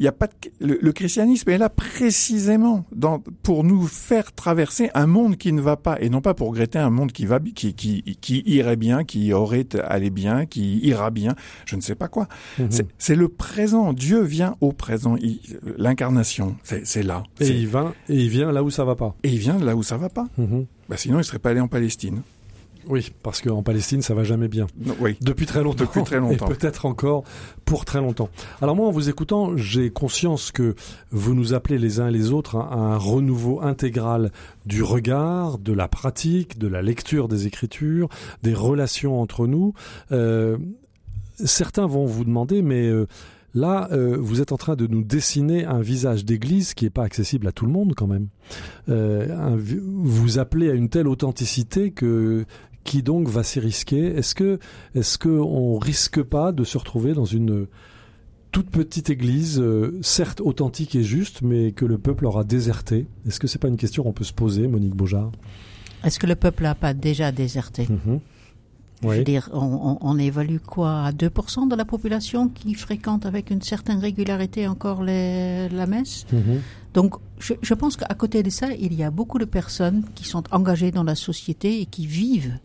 il 0.00 0.04
y 0.04 0.08
a 0.08 0.12
pas 0.12 0.28
de, 0.28 0.32
le, 0.66 0.78
le, 0.80 0.92
christianisme 0.92 1.50
est 1.50 1.58
là 1.58 1.68
précisément 1.68 2.86
dans, 2.90 3.22
pour 3.42 3.64
nous 3.64 3.86
faire 3.86 4.32
traverser 4.32 4.90
un 4.94 5.06
monde 5.06 5.36
qui 5.36 5.52
ne 5.52 5.60
va 5.60 5.76
pas 5.76 6.00
et 6.00 6.08
non 6.08 6.22
pas 6.22 6.32
pour 6.32 6.48
regretter 6.48 6.78
un 6.78 6.88
monde 6.88 7.12
qui 7.12 7.26
va 7.26 7.38
qui 7.38 7.74
qui 7.74 8.02
qui 8.02 8.42
irait 8.46 8.76
bien, 8.76 9.04
qui 9.04 9.34
aurait 9.34 9.68
allé 9.84 10.08
bien, 10.08 10.46
qui 10.46 10.78
ira 10.78 11.10
bien, 11.10 11.34
je 11.66 11.76
ne 11.76 11.82
sais 11.82 11.94
pas 11.94 12.08
quoi. 12.08 12.28
Mhm. 12.58 12.70
C'est 12.96 13.14
le 13.14 13.28
présent. 13.28 13.92
Dieu 13.92 14.22
vient 14.22 14.56
au 14.62 14.72
présent. 14.72 15.16
L'incarnation, 15.76 16.56
c'est 16.62 17.02
là. 17.02 17.22
Et 17.38 17.48
il 17.48 17.66
vient 17.66 17.92
et 18.08 18.16
il 18.16 18.30
vient 18.30 18.52
là 18.52 18.62
où 18.62 18.70
ça 18.70 18.86
va 18.86 18.96
pas. 18.96 19.14
Et 19.22 19.28
il 19.28 19.38
vient 19.38 19.58
là 19.58 19.76
où 19.76 19.82
ça 19.82 19.98
va 19.98 20.08
pas. 20.08 20.28
Mhm. 20.38 20.64
Bah 20.88 20.96
sinon, 20.96 21.18
il 21.18 21.24
serait 21.24 21.38
pas 21.38 21.50
allé 21.50 21.60
en 21.60 21.68
Palestine. 21.68 22.22
Oui, 22.88 23.12
parce 23.22 23.40
qu'en 23.40 23.62
Palestine, 23.62 24.02
ça 24.02 24.14
va 24.14 24.24
jamais 24.24 24.48
bien. 24.48 24.66
Non, 24.84 24.94
oui. 25.00 25.16
Depuis 25.20 25.46
très 25.46 25.62
longtemps. 25.62 25.84
Depuis 25.84 26.02
très 26.02 26.18
longtemps. 26.18 26.46
Et 26.50 26.54
peut-être 26.54 26.86
encore 26.86 27.24
pour 27.64 27.84
très 27.84 28.00
longtemps. 28.00 28.28
Alors 28.62 28.76
moi, 28.76 28.88
en 28.88 28.90
vous 28.90 29.08
écoutant, 29.08 29.56
j'ai 29.56 29.90
conscience 29.90 30.52
que 30.52 30.74
vous 31.10 31.34
nous 31.34 31.54
appelez 31.54 31.78
les 31.78 32.00
uns 32.00 32.08
et 32.08 32.12
les 32.12 32.32
autres 32.32 32.56
à 32.56 32.74
un 32.74 32.96
renouveau 32.96 33.60
intégral 33.60 34.32
du 34.66 34.82
regard, 34.82 35.58
de 35.58 35.72
la 35.72 35.88
pratique, 35.88 36.58
de 36.58 36.66
la 36.66 36.82
lecture 36.82 37.28
des 37.28 37.46
Écritures, 37.46 38.08
des 38.42 38.54
relations 38.54 39.20
entre 39.20 39.46
nous. 39.46 39.74
Euh, 40.12 40.56
certains 41.44 41.86
vont 41.86 42.06
vous 42.06 42.24
demander, 42.24 42.62
mais 42.62 42.86
euh, 42.86 43.06
Là, 43.54 43.88
euh, 43.90 44.16
vous 44.18 44.40
êtes 44.40 44.52
en 44.52 44.56
train 44.56 44.76
de 44.76 44.86
nous 44.86 45.02
dessiner 45.02 45.64
un 45.64 45.80
visage 45.80 46.24
d'église 46.24 46.74
qui 46.74 46.84
n'est 46.84 46.90
pas 46.90 47.02
accessible 47.02 47.48
à 47.48 47.52
tout 47.52 47.66
le 47.66 47.72
monde 47.72 47.94
quand 47.96 48.06
même. 48.06 48.28
Euh, 48.88 49.36
un, 49.36 49.56
vous 49.56 50.38
appelez 50.38 50.70
à 50.70 50.74
une 50.74 50.88
telle 50.88 51.08
authenticité 51.08 51.90
que 51.90 52.44
qui 52.84 53.02
donc 53.02 53.28
va 53.28 53.42
s'y 53.42 53.60
risquer 53.60 54.06
Est-ce 54.06 54.34
que 54.34 54.58
est-ce 54.94 55.18
que 55.18 55.28
on 55.28 55.78
risque 55.78 56.22
pas 56.22 56.52
de 56.52 56.64
se 56.64 56.78
retrouver 56.78 57.14
dans 57.14 57.24
une 57.24 57.66
toute 58.52 58.70
petite 58.70 59.10
église, 59.10 59.60
euh, 59.60 59.98
certes 60.02 60.40
authentique 60.40 60.94
et 60.94 61.04
juste, 61.04 61.42
mais 61.42 61.72
que 61.72 61.84
le 61.84 61.98
peuple 61.98 62.26
aura 62.26 62.44
déserté? 62.44 63.06
Est-ce 63.26 63.38
que 63.38 63.46
c'est 63.46 63.58
pas 63.58 63.68
une 63.68 63.76
question 63.76 64.02
qu'on 64.02 64.12
peut 64.12 64.24
se 64.24 64.32
poser, 64.32 64.66
Monique 64.66 64.94
Beaujard? 64.94 65.30
Est-ce 66.04 66.18
que 66.18 66.26
le 66.26 66.34
peuple 66.34 66.64
n'a 66.64 66.74
pas 66.74 66.94
déjà 66.94 67.30
déserté? 67.30 67.86
Mmh. 67.88 68.18
Oui. 69.02 69.14
Je 69.14 69.18
veux 69.18 69.24
dire, 69.24 69.48
on, 69.54 69.96
on, 70.00 70.18
évalue 70.18 70.58
quoi? 70.58 71.04
À 71.04 71.12
2% 71.12 71.68
de 71.68 71.74
la 71.74 71.86
population 71.86 72.48
qui 72.48 72.74
fréquente 72.74 73.24
avec 73.24 73.50
une 73.50 73.62
certaine 73.62 73.98
régularité 73.98 74.68
encore 74.68 75.02
les, 75.02 75.70
la 75.70 75.86
messe? 75.86 76.26
Mmh. 76.30 76.58
Donc, 76.94 77.14
je, 77.38 77.54
je 77.62 77.74
pense 77.74 77.96
qu'à 77.96 78.14
côté 78.14 78.42
de 78.42 78.50
ça, 78.50 78.72
il 78.72 78.94
y 78.94 79.02
a 79.04 79.10
beaucoup 79.10 79.38
de 79.38 79.44
personnes 79.44 80.04
qui 80.14 80.24
sont 80.24 80.44
engagées 80.50 80.90
dans 80.90 81.04
la 81.04 81.14
société 81.14 81.80
et 81.80 81.86
qui 81.86 82.06
vivent, 82.06 82.58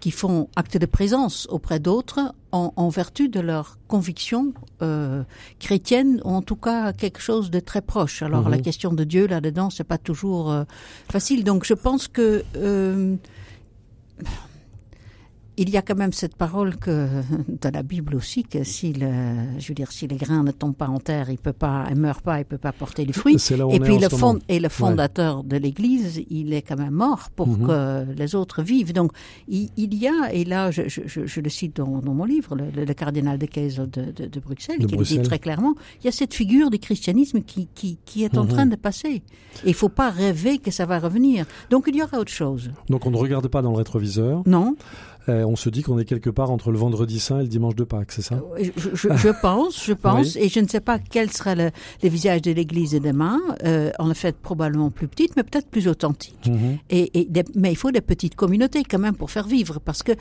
qui 0.00 0.10
font 0.10 0.48
acte 0.56 0.76
de 0.76 0.86
présence 0.86 1.46
auprès 1.50 1.78
d'autres 1.80 2.34
en, 2.52 2.72
en, 2.76 2.88
vertu 2.88 3.28
de 3.28 3.40
leur 3.40 3.78
conviction 3.88 4.52
euh, 4.82 5.22
chrétienne, 5.60 6.20
ou 6.24 6.30
en 6.30 6.42
tout 6.42 6.56
cas 6.56 6.92
quelque 6.92 7.20
chose 7.20 7.50
de 7.50 7.60
très 7.60 7.80
proche. 7.82 8.22
Alors, 8.22 8.42
Mhm. 8.42 8.48
mmh. 8.48 8.50
la 8.52 8.58
question 8.58 8.92
de 8.92 9.04
Dieu 9.04 9.26
là-dedans, 9.26 9.70
c'est 9.70 9.84
pas 9.84 9.98
toujours 9.98 10.50
euh, 10.50 10.64
facile. 11.10 11.44
Donc, 11.44 11.64
je 11.64 11.74
pense 11.74 12.08
que 12.08 12.44
euh, 12.56 13.16
il 15.58 15.70
y 15.70 15.76
a 15.76 15.82
quand 15.82 15.96
même 15.96 16.12
cette 16.12 16.36
parole 16.36 16.76
que 16.76 17.08
dans 17.60 17.70
la 17.72 17.82
Bible 17.82 18.14
aussi 18.14 18.44
que 18.44 18.64
si 18.64 18.92
le, 18.92 19.08
je 19.58 19.68
veux 19.68 19.74
dire, 19.74 19.90
si 19.92 20.06
les 20.06 20.16
grains 20.16 20.42
ne 20.42 20.50
tombent 20.52 20.74
pas 20.76 20.88
en 20.88 20.98
terre, 21.00 21.30
il 21.30 21.38
peut 21.38 21.52
pas, 21.52 21.86
il 21.90 21.96
meurt 21.96 22.22
pas, 22.22 22.38
il 22.38 22.44
peut 22.44 22.58
pas 22.58 22.72
porter 22.72 23.04
du 23.04 23.12
fruit. 23.12 23.36
Et 23.70 23.80
puis 23.80 23.98
le 23.98 24.08
fond, 24.08 24.38
et 24.48 24.60
le 24.60 24.68
fondateur 24.68 25.38
ouais. 25.38 25.44
de 25.46 25.56
l'Église, 25.56 26.22
il 26.30 26.52
est 26.52 26.62
quand 26.62 26.76
même 26.78 26.94
mort 26.94 27.30
pour 27.34 27.48
Mhm. 27.48 27.66
que 27.66 28.06
les 28.16 28.34
autres 28.34 28.62
vivent. 28.62 28.92
Donc 28.92 29.12
il, 29.48 29.68
il, 29.76 29.94
y 29.94 30.06
a, 30.08 30.32
et 30.32 30.44
là 30.44 30.70
je, 30.70 30.82
je, 30.88 31.00
je 31.26 31.40
le 31.40 31.48
cite 31.50 31.76
dans, 31.76 31.98
dans, 31.98 32.14
mon 32.14 32.24
livre, 32.24 32.54
le, 32.56 32.70
le 32.84 32.94
cardinal 32.94 33.38
de 33.38 33.46
Keyser 33.46 33.86
de, 33.86 34.10
de, 34.12 34.26
de, 34.26 34.40
Bruxelles, 34.40 34.78
de 34.78 34.86
qui 34.86 34.94
Bruxelles. 34.96 35.16
le 35.18 35.22
dit 35.22 35.28
très 35.28 35.38
clairement, 35.38 35.74
il 36.00 36.06
y 36.06 36.08
a 36.08 36.12
cette 36.12 36.34
figure 36.34 36.70
du 36.70 36.78
christianisme 36.78 37.40
qui, 37.42 37.68
qui, 37.74 37.98
qui 38.04 38.24
est 38.24 38.36
en 38.38 38.44
Mhm. 38.44 38.48
train 38.50 38.66
de 38.66 38.76
passer. 38.76 39.22
Et 39.64 39.68
il 39.68 39.74
faut 39.74 39.88
pas 39.88 40.10
rêver 40.10 40.58
que 40.58 40.70
ça 40.70 40.86
va 40.86 40.98
revenir. 40.98 41.46
Donc 41.70 41.84
il 41.88 41.96
y 41.96 42.02
aura 42.02 42.18
autre 42.18 42.30
chose. 42.32 42.70
Donc 42.88 43.06
on 43.06 43.10
ne 43.10 43.16
regarde 43.16 43.48
pas 43.48 43.62
dans 43.62 43.70
le 43.72 43.76
rétroviseur. 43.78 44.42
Non. 44.46 44.76
Euh, 45.28 45.44
on 45.44 45.56
se 45.56 45.68
dit 45.68 45.82
qu'on 45.82 45.98
est 45.98 46.04
quelque 46.04 46.30
part 46.30 46.50
entre 46.50 46.70
le 46.70 46.78
vendredi 46.78 47.20
saint 47.20 47.38
et 47.40 47.42
le 47.42 47.48
dimanche 47.48 47.74
de 47.74 47.84
Pâques, 47.84 48.12
c'est 48.12 48.22
ça? 48.22 48.42
Je, 48.58 48.70
je, 48.94 49.08
je, 49.14 49.28
pense, 49.42 49.84
je 49.84 49.92
pense, 49.92 50.34
oui. 50.34 50.42
et 50.44 50.48
je 50.48 50.60
ne 50.60 50.66
sais 50.68 50.80
pas 50.80 50.98
quel 50.98 51.30
sera 51.30 51.54
le, 51.54 51.70
le 52.02 52.08
visage 52.08 52.42
de 52.42 52.52
l'Église 52.52 52.92
de 52.92 52.98
demain. 52.98 53.40
Euh, 53.64 53.90
en 53.98 54.12
fait, 54.14 54.36
probablement 54.36 54.90
plus 54.90 55.08
petite, 55.08 55.36
mais 55.36 55.42
peut-être 55.42 55.68
plus 55.68 55.86
authentique. 55.88 56.46
Mm 56.46 56.52
-hmm. 56.54 56.78
et, 56.90 57.20
et 57.20 57.24
des, 57.26 57.44
mais 57.54 57.70
il 57.72 57.76
faut 57.76 57.90
des 57.90 58.00
petites 58.00 58.34
communautés 58.34 58.82
quand 58.84 58.98
même 59.06 59.16
pour 59.16 59.30
faire 59.30 59.46
vivre, 59.46 59.80
parce 59.80 60.02
que 60.02 60.12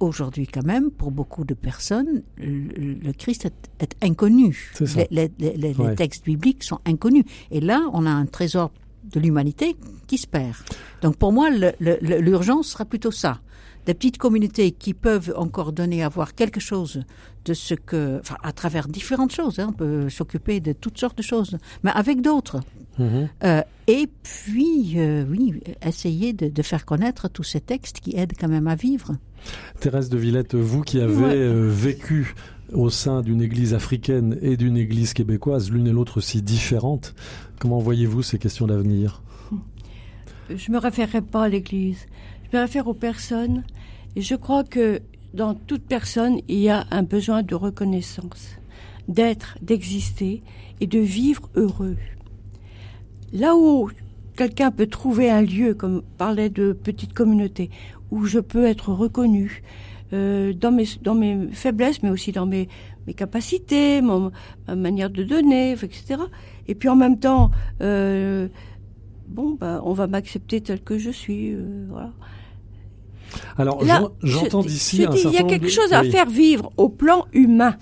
aujourd'hui 0.00 0.46
quand 0.46 0.66
même, 0.66 0.90
pour 0.90 1.10
beaucoup 1.10 1.44
de 1.44 1.54
personnes, 1.54 2.22
le, 2.36 2.94
le 3.06 3.12
Christ 3.12 3.46
est, 3.46 3.70
est 3.84 3.94
inconnu. 4.02 4.72
Est 4.80 5.10
les, 5.10 5.30
les, 5.38 5.56
les, 5.56 5.74
ouais. 5.74 5.90
les 5.90 5.94
textes 5.94 6.24
bibliques 6.24 6.64
sont 6.64 6.80
inconnus. 6.84 7.24
Et 7.50 7.60
là, 7.60 7.78
on 7.92 8.04
a 8.06 8.10
un 8.10 8.26
trésor 8.26 8.70
de 9.12 9.20
l'humanité 9.20 9.76
qui 10.08 10.18
se 10.18 10.26
perd. 10.26 10.56
Donc 11.02 11.16
pour 11.16 11.32
moi, 11.32 11.48
l'urgence 11.80 12.68
sera 12.68 12.84
plutôt 12.84 13.12
ça 13.12 13.40
des 13.86 13.94
petites 13.94 14.18
communautés 14.18 14.72
qui 14.72 14.94
peuvent 14.94 15.32
encore 15.36 15.72
donner 15.72 16.02
à 16.02 16.08
voir 16.08 16.34
quelque 16.34 16.60
chose 16.60 17.02
de 17.44 17.54
ce 17.54 17.74
que, 17.74 18.18
enfin, 18.20 18.36
à 18.42 18.52
travers 18.52 18.88
différentes 18.88 19.32
choses, 19.32 19.58
hein, 19.58 19.68
on 19.70 19.72
peut 19.72 20.08
s'occuper 20.10 20.60
de 20.60 20.72
toutes 20.72 20.98
sortes 20.98 21.16
de 21.16 21.22
choses, 21.22 21.56
mais 21.82 21.92
avec 21.94 22.20
d'autres. 22.20 22.60
-hmm. 22.98 23.28
euh, 23.44 23.62
et 23.86 24.08
puis, 24.22 24.94
euh, 24.96 25.24
oui, 25.30 25.60
essayer 25.84 26.32
de, 26.32 26.48
de, 26.48 26.62
faire 26.62 26.84
connaître 26.84 27.28
tous 27.28 27.44
ces 27.44 27.60
textes 27.60 28.00
qui 28.00 28.16
aident 28.16 28.36
quand 28.38 28.48
même 28.48 28.66
à 28.66 28.74
vivre. 28.74 29.16
Thérèse 29.80 30.08
de 30.08 30.18
Villette, 30.18 30.54
vous 30.54 30.82
qui 30.82 31.00
avez 31.00 31.14
ouais. 31.14 31.34
euh, 31.34 31.68
vécu 31.70 32.34
au 32.72 32.90
sein 32.90 33.22
d'une 33.22 33.40
église 33.40 33.74
africaine 33.74 34.36
et 34.42 34.56
d'une 34.56 34.76
église 34.76 35.12
québécoise, 35.12 35.70
l'une 35.70 35.86
et 35.86 35.92
l'autre 35.92 36.20
si 36.20 36.42
différentes, 36.42 37.14
comment 37.60 37.78
voyez-vous 37.78 38.22
ces 38.22 38.38
questions 38.38 38.66
d'avenir? 38.66 39.22
Je 40.50 40.70
me 40.70 40.78
référerai 40.78 41.22
pas 41.22 41.44
à 41.44 41.48
l'église. 41.48 42.06
Je 42.50 42.56
me 42.56 42.62
réfère 42.62 42.86
aux 42.86 42.94
personnes 42.94 43.64
et 44.16 44.22
je 44.22 44.34
crois 44.34 44.64
que 44.64 45.00
dans 45.34 45.54
toute 45.54 45.82
personne, 45.82 46.40
il 46.48 46.58
y 46.58 46.70
a 46.70 46.86
un 46.90 47.02
besoin 47.02 47.42
de 47.42 47.54
reconnaissance, 47.54 48.56
d'être, 49.06 49.58
d'exister 49.60 50.42
et 50.80 50.86
de 50.86 50.98
vivre 50.98 51.48
heureux. 51.54 51.96
Là 53.32 53.54
où 53.54 53.90
quelqu'un 54.36 54.70
peut 54.70 54.86
trouver 54.86 55.30
un 55.30 55.42
lieu, 55.42 55.74
comme 55.74 56.02
parlait 56.16 56.48
de 56.48 56.72
petite 56.72 57.12
communauté, 57.12 57.70
où 58.10 58.24
je 58.24 58.38
peux 58.38 58.64
être 58.64 58.90
reconnu 58.90 59.62
euh, 60.12 60.52
dans, 60.52 60.72
mes, 60.72 60.86
dans 61.02 61.14
mes 61.14 61.48
faiblesses, 61.52 62.02
mais 62.02 62.10
aussi 62.10 62.32
dans 62.32 62.46
mes, 62.46 62.68
mes 63.06 63.14
capacités, 63.14 64.00
ma 64.00 64.30
manière 64.74 65.10
de 65.10 65.22
donner, 65.22 65.72
etc. 65.72 66.16
Et 66.68 66.74
puis 66.74 66.88
en 66.88 66.96
même 66.96 67.18
temps, 67.18 67.50
euh, 67.82 68.48
bon, 69.28 69.56
bah, 69.60 69.82
on 69.84 69.92
va 69.92 70.06
m'accepter 70.06 70.60
tel 70.60 70.80
que 70.80 70.98
je 70.98 71.10
suis. 71.10 71.52
Euh, 71.52 71.86
voilà. 71.90 72.12
Alors, 73.58 73.82
j'entends 74.22 74.62
d'ici 74.62 75.04
un 75.04 75.12
certain 75.12 75.28
Il 75.30 75.34
y 75.34 75.38
a 75.38 75.44
quelque 75.44 75.68
chose 75.68 75.92
à 75.92 76.02
oui. 76.02 76.10
faire 76.10 76.28
vivre 76.28 76.70
au 76.76 76.88
plan 76.88 77.26
humain. 77.32 77.76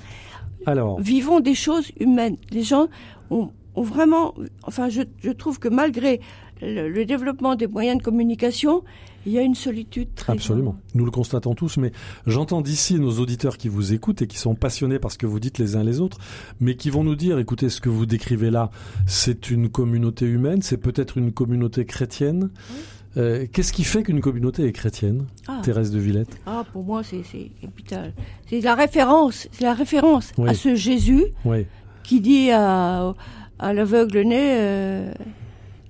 Alors, 0.66 1.00
Vivons 1.00 1.40
des 1.40 1.54
choses 1.54 1.90
humaines. 2.00 2.36
Les 2.50 2.62
gens 2.62 2.88
ont, 3.30 3.50
ont 3.74 3.82
vraiment... 3.82 4.34
Enfin, 4.62 4.88
je, 4.88 5.02
je, 5.22 5.30
trouve 5.30 5.58
que 5.58 5.68
malgré 5.68 6.20
le, 6.62 6.88
le, 6.88 7.04
développement 7.04 7.54
des 7.54 7.66
moyens 7.66 7.98
de 7.98 8.02
communication, 8.02 8.82
il 9.26 9.32
y 9.32 9.38
a 9.38 9.42
une 9.42 9.54
solitude 9.54 10.08
très 10.14 10.32
Absolument. 10.32 10.70
grande. 10.70 10.82
Nous 10.94 11.04
le 11.04 11.10
constatons 11.10 11.54
tous, 11.54 11.76
mais 11.76 11.92
j'entends 12.26 12.60
d'ici 12.60 12.98
nos 12.98 13.18
auditeurs 13.18 13.56
qui 13.58 13.68
vous 13.68 13.92
écoutent 13.92 14.22
et 14.22 14.26
qui 14.26 14.38
sont 14.38 14.54
passionnés 14.54 14.98
par 14.98 15.10
ce 15.12 15.18
que 15.18 15.26
vous 15.26 15.40
dites 15.40 15.58
les 15.58 15.76
uns 15.76 15.84
les 15.84 16.00
autres, 16.00 16.18
mais 16.60 16.76
qui 16.76 16.90
vont 16.90 17.04
nous 17.04 17.16
dire, 17.16 17.38
écoutez, 17.38 17.68
ce 17.68 17.80
que 17.80 17.88
vous 17.88 18.06
décrivez 18.06 18.50
là, 18.50 18.70
c'est 19.06 19.50
une 19.50 19.68
communauté 19.68 20.26
humaine, 20.26 20.62
c'est 20.62 20.78
peut-être 20.78 21.18
une 21.18 21.32
communauté 21.32 21.84
chrétienne. 21.84 22.50
Oui. 22.70 22.76
Euh, 23.16 23.46
Qu'est-ce 23.52 23.72
qui 23.72 23.84
fait 23.84 24.02
qu'une 24.02 24.20
communauté 24.20 24.64
est 24.64 24.72
chrétienne, 24.72 25.26
ah. 25.46 25.60
Thérèse 25.62 25.90
de 25.90 25.98
Villette? 25.98 26.36
Ah, 26.46 26.64
pour 26.72 26.82
moi, 26.82 27.02
c'est 27.04 27.22
capital. 27.60 28.12
C'est 28.48 28.60
la 28.60 28.74
référence, 28.74 29.48
c'est 29.52 29.64
la 29.64 29.74
référence 29.74 30.32
oui. 30.36 30.48
à 30.48 30.54
ce 30.54 30.74
Jésus 30.74 31.24
oui. 31.44 31.66
qui 32.02 32.20
dit 32.20 32.50
à, 32.50 33.14
à 33.58 33.72
l'aveugle 33.72 34.22
né, 34.22 34.56
euh, 34.58 35.14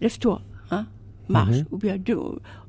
lève-toi, 0.01 0.43
hein, 0.71 0.87
marche, 1.29 1.57
-hmm. 1.57 1.67
ou 1.73 1.79
bien 1.79 1.97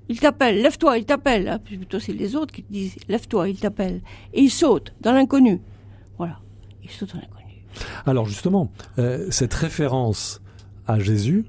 il 0.07 0.19
t'appelle, 0.19 0.61
lève-toi, 0.61 0.97
il 0.99 1.05
t'appelle. 1.05 1.47
Hein, 1.47 1.59
plutôt 1.59 1.99
c'est 1.99 2.13
les 2.13 2.35
autres 2.35 2.53
qui 2.53 2.63
te 2.63 2.71
disent, 2.71 2.95
lève-toi, 3.09 3.49
il 3.49 3.59
t'appelle, 3.59 4.01
et 4.33 4.41
il 4.41 4.51
saute 4.51 4.93
dans 5.01 5.13
l'inconnu. 5.13 5.61
Voilà, 6.17 6.39
il 6.83 6.89
saute 6.89 7.13
dans 7.13 7.19
l'inconnu. 7.19 7.63
Alors 8.05 8.25
justement, 8.25 8.71
euh, 8.99 9.27
cette 9.31 9.53
référence 9.53 10.41
à 10.87 10.99
Jésus 10.99 11.45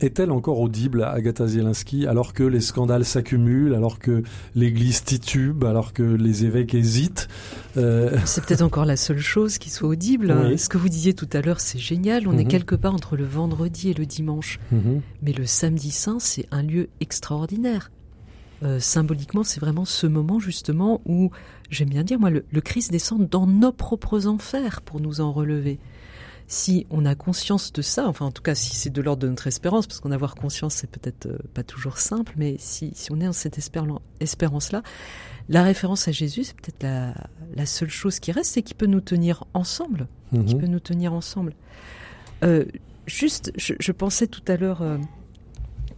est-elle 0.00 0.30
encore 0.30 0.60
audible, 0.60 1.02
Agatha 1.02 1.46
Zielinski, 1.46 2.06
alors 2.06 2.32
que 2.32 2.42
les 2.42 2.60
scandales 2.60 3.04
s'accumulent, 3.04 3.74
alors 3.74 3.98
que 3.98 4.22
l'Église 4.54 5.04
titube, 5.04 5.64
alors 5.64 5.92
que 5.92 6.02
les 6.02 6.44
évêques 6.44 6.74
hésitent 6.74 7.28
euh, 7.76 8.16
C'est 8.24 8.44
peut-être 8.44 8.62
encore 8.62 8.84
la 8.84 8.96
seule 8.96 9.18
chose 9.18 9.58
qui 9.58 9.70
soit 9.70 9.88
audible. 9.88 10.58
Ce 10.58 10.68
que 10.68 10.78
vous 10.78 10.88
disiez 10.88 11.14
tout 11.14 11.28
à 11.32 11.40
l'heure, 11.40 11.60
c'est 11.60 11.78
génial. 11.78 12.28
On 12.28 12.38
est 12.38 12.44
mhm. 12.44 12.48
quelque 12.48 12.74
part 12.74 12.94
entre 12.94 13.16
le 13.16 13.24
vendredi 13.24 13.90
et 13.90 13.94
le 13.94 14.06
dimanche. 14.06 14.58
Mhm. 14.70 15.00
Mais 15.22 15.32
le 15.32 15.46
samedi 15.46 15.90
saint, 15.90 16.18
c'est 16.20 16.46
un 16.50 16.62
lieu 16.62 16.88
extraordinaire. 17.00 17.90
Euh, 18.62 18.78
symboliquement, 18.80 19.42
c'est 19.42 19.60
vraiment 19.60 19.84
ce 19.84 20.06
moment 20.06 20.38
justement 20.38 21.00
où, 21.04 21.30
j'aime 21.70 21.90
bien 21.90 22.04
dire, 22.04 22.18
moi, 22.18 22.30
le 22.30 22.60
Christ 22.60 22.90
descend 22.92 23.28
dans 23.28 23.46
nos 23.46 23.72
propres 23.72 24.26
enfers 24.26 24.80
pour 24.82 25.00
nous 25.00 25.20
en 25.20 25.32
relever 25.32 25.78
si 26.46 26.86
on 26.90 27.06
a 27.06 27.14
conscience 27.14 27.72
de 27.72 27.82
ça, 27.82 28.06
enfin 28.06 28.26
en 28.26 28.30
tout 28.30 28.42
cas 28.42 28.54
si 28.54 28.74
c'est 28.76 28.90
de 28.90 29.00
l'ordre 29.00 29.22
de 29.22 29.28
notre 29.28 29.46
espérance, 29.46 29.86
parce 29.86 30.00
qu'en 30.00 30.10
avoir 30.10 30.34
conscience 30.34 30.74
c'est 30.74 30.90
peut-être 30.90 31.26
euh, 31.26 31.38
pas 31.54 31.62
toujours 31.62 31.98
simple, 31.98 32.34
mais 32.36 32.56
si, 32.58 32.92
si 32.94 33.10
on 33.12 33.20
est 33.20 33.24
dans 33.24 33.32
cette 33.32 33.58
espérance-là, 34.20 34.82
la 35.48 35.62
référence 35.62 36.06
à 36.08 36.12
Jésus 36.12 36.44
c'est 36.44 36.56
peut-être 36.56 36.82
la, 36.82 37.14
la, 37.54 37.66
seule 37.66 37.90
chose 37.90 38.20
qui 38.20 38.32
reste, 38.32 38.52
c'est 38.52 38.62
qui 38.62 38.74
peut 38.74 38.86
nous 38.86 39.00
tenir 39.00 39.44
ensemble, 39.54 40.06
qui 40.30 40.54
mhm. 40.54 40.60
peut 40.60 40.66
nous 40.66 40.80
tenir 40.80 41.12
ensemble. 41.12 41.54
Euh, 42.42 42.64
juste, 43.06 43.52
je, 43.56 43.74
je, 43.78 43.92
pensais 43.92 44.26
tout 44.26 44.42
à 44.48 44.56
l'heure 44.56 44.82
euh, 44.82 44.98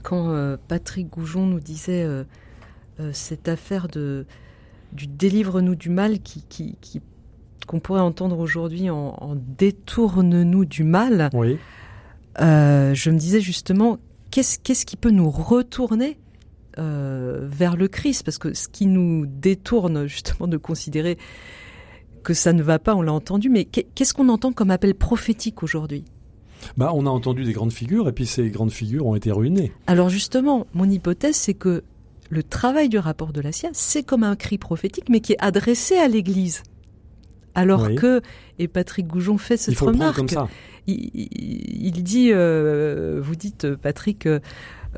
quand 0.02 0.30
euh, 0.30 0.56
Patrick 0.68 1.08
Goujon 1.08 1.46
nous 1.46 1.60
disait 1.60 2.06
cette 3.12 3.48
affaire 3.48 3.88
de 3.88 4.26
du 4.92 5.06
délivre-nous 5.06 5.74
du 5.74 5.90
mal 5.90 6.20
qui, 6.20 6.42
qui, 6.48 6.76
qui 6.80 7.02
qu'on 7.66 7.80
pourrait 7.80 8.00
entendre 8.00 8.38
aujourd'hui 8.38 8.90
en, 8.90 9.36
détourne-nous 9.36 10.64
du 10.64 10.84
mal, 10.84 11.30
oui. 11.32 11.58
Euh, 12.40 12.94
je 12.94 13.10
me 13.10 13.18
disais 13.18 13.40
justement, 13.40 13.98
qu'est-ce, 14.30 14.58
qu'est-ce 14.58 14.86
qui 14.86 14.96
peut 14.96 15.10
nous 15.10 15.30
retourner 15.30 16.18
euh, 16.78 17.46
vers 17.48 17.76
le 17.76 17.88
Christ? 17.88 18.22
Parce 18.24 18.38
que 18.38 18.54
ce 18.54 18.68
qui 18.68 18.86
nous 18.86 19.26
détourne 19.26 20.06
justement 20.06 20.48
de 20.48 20.56
considérer 20.56 21.16
que 22.22 22.34
ça 22.34 22.52
ne 22.52 22.62
va 22.62 22.78
pas, 22.78 22.94
on 22.94 23.02
l'a 23.02 23.12
entendu, 23.12 23.48
mais 23.48 23.64
qu'est-ce 23.64 24.12
qu'on 24.12 24.28
entend 24.28 24.52
comme 24.52 24.70
appel 24.70 24.94
prophétique 24.94 25.62
aujourd'hui? 25.62 26.04
Bah, 26.76 26.90
on 26.94 27.06
a 27.06 27.10
entendu 27.10 27.44
des 27.44 27.52
grandes 27.52 27.72
figures 27.72 28.08
et 28.08 28.12
puis 28.12 28.26
ces 28.26 28.50
grandes 28.50 28.72
figures 28.72 29.06
ont 29.06 29.14
été 29.14 29.30
ruinées. 29.30 29.72
Alors 29.86 30.08
justement, 30.08 30.66
mon 30.74 30.88
hypothèse, 30.88 31.36
c'est 31.36 31.54
que 31.54 31.84
le 32.28 32.42
travail 32.42 32.88
du 32.88 32.98
rapport 32.98 33.32
de 33.32 33.40
la 33.40 33.52
CIA, 33.52 33.70
c'est 33.72 34.02
comme 34.02 34.24
un 34.24 34.34
cri 34.34 34.58
prophétique, 34.58 35.08
mais 35.08 35.20
qui 35.20 35.34
est 35.34 35.38
adressé 35.38 35.96
à 35.96 36.08
l'Église. 36.08 36.64
Alors 37.56 37.94
que, 37.94 38.20
et 38.58 38.68
Patrick 38.68 39.06
Goujon 39.06 39.38
fait 39.38 39.56
cette 39.56 39.78
remarque, 39.78 40.34
Il, 40.86 42.02
dit, 42.04 42.30
euh, 42.30 43.18
vous 43.20 43.34
dites 43.34 43.74
Patrick, 43.74 44.28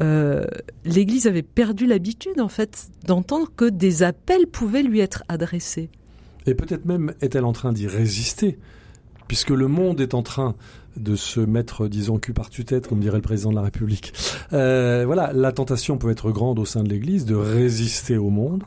euh, 0.00 0.44
l'Église 0.84 1.26
avait 1.26 1.42
perdu 1.42 1.86
l'habitude 1.86 2.40
en 2.40 2.48
fait 2.48 2.88
d'entendre 3.06 3.50
que 3.56 3.64
des 3.64 4.02
appels 4.02 4.46
pouvaient 4.46 4.82
lui 4.82 5.00
être 5.00 5.24
adressés. 5.28 5.88
Et 6.46 6.54
peut-être 6.54 6.84
même 6.84 7.14
est-elle 7.20 7.44
en 7.44 7.52
train 7.52 7.72
d'y 7.72 7.86
résister, 7.86 8.58
puisque 9.28 9.50
le 9.50 9.68
monde 9.68 10.00
est 10.00 10.14
en 10.14 10.22
train 10.22 10.54
de 10.96 11.14
se 11.14 11.40
mettre, 11.40 11.86
disons, 11.86 12.18
cul 12.18 12.32
par 12.32 12.50
tue-tête, 12.50 12.88
comme 12.88 13.00
dirait 13.00 13.18
le 13.18 13.22
président 13.22 13.50
de 13.50 13.56
la 13.56 13.62
République. 13.62 14.12
Euh, 14.52 15.04
voilà, 15.06 15.32
la 15.32 15.52
tentation 15.52 15.96
peut 15.96 16.10
être 16.10 16.32
grande 16.32 16.58
au 16.58 16.64
sein 16.64 16.82
de 16.82 16.88
l'Église 16.88 17.24
de 17.24 17.36
résister 17.36 18.16
au 18.16 18.30
monde. 18.30 18.64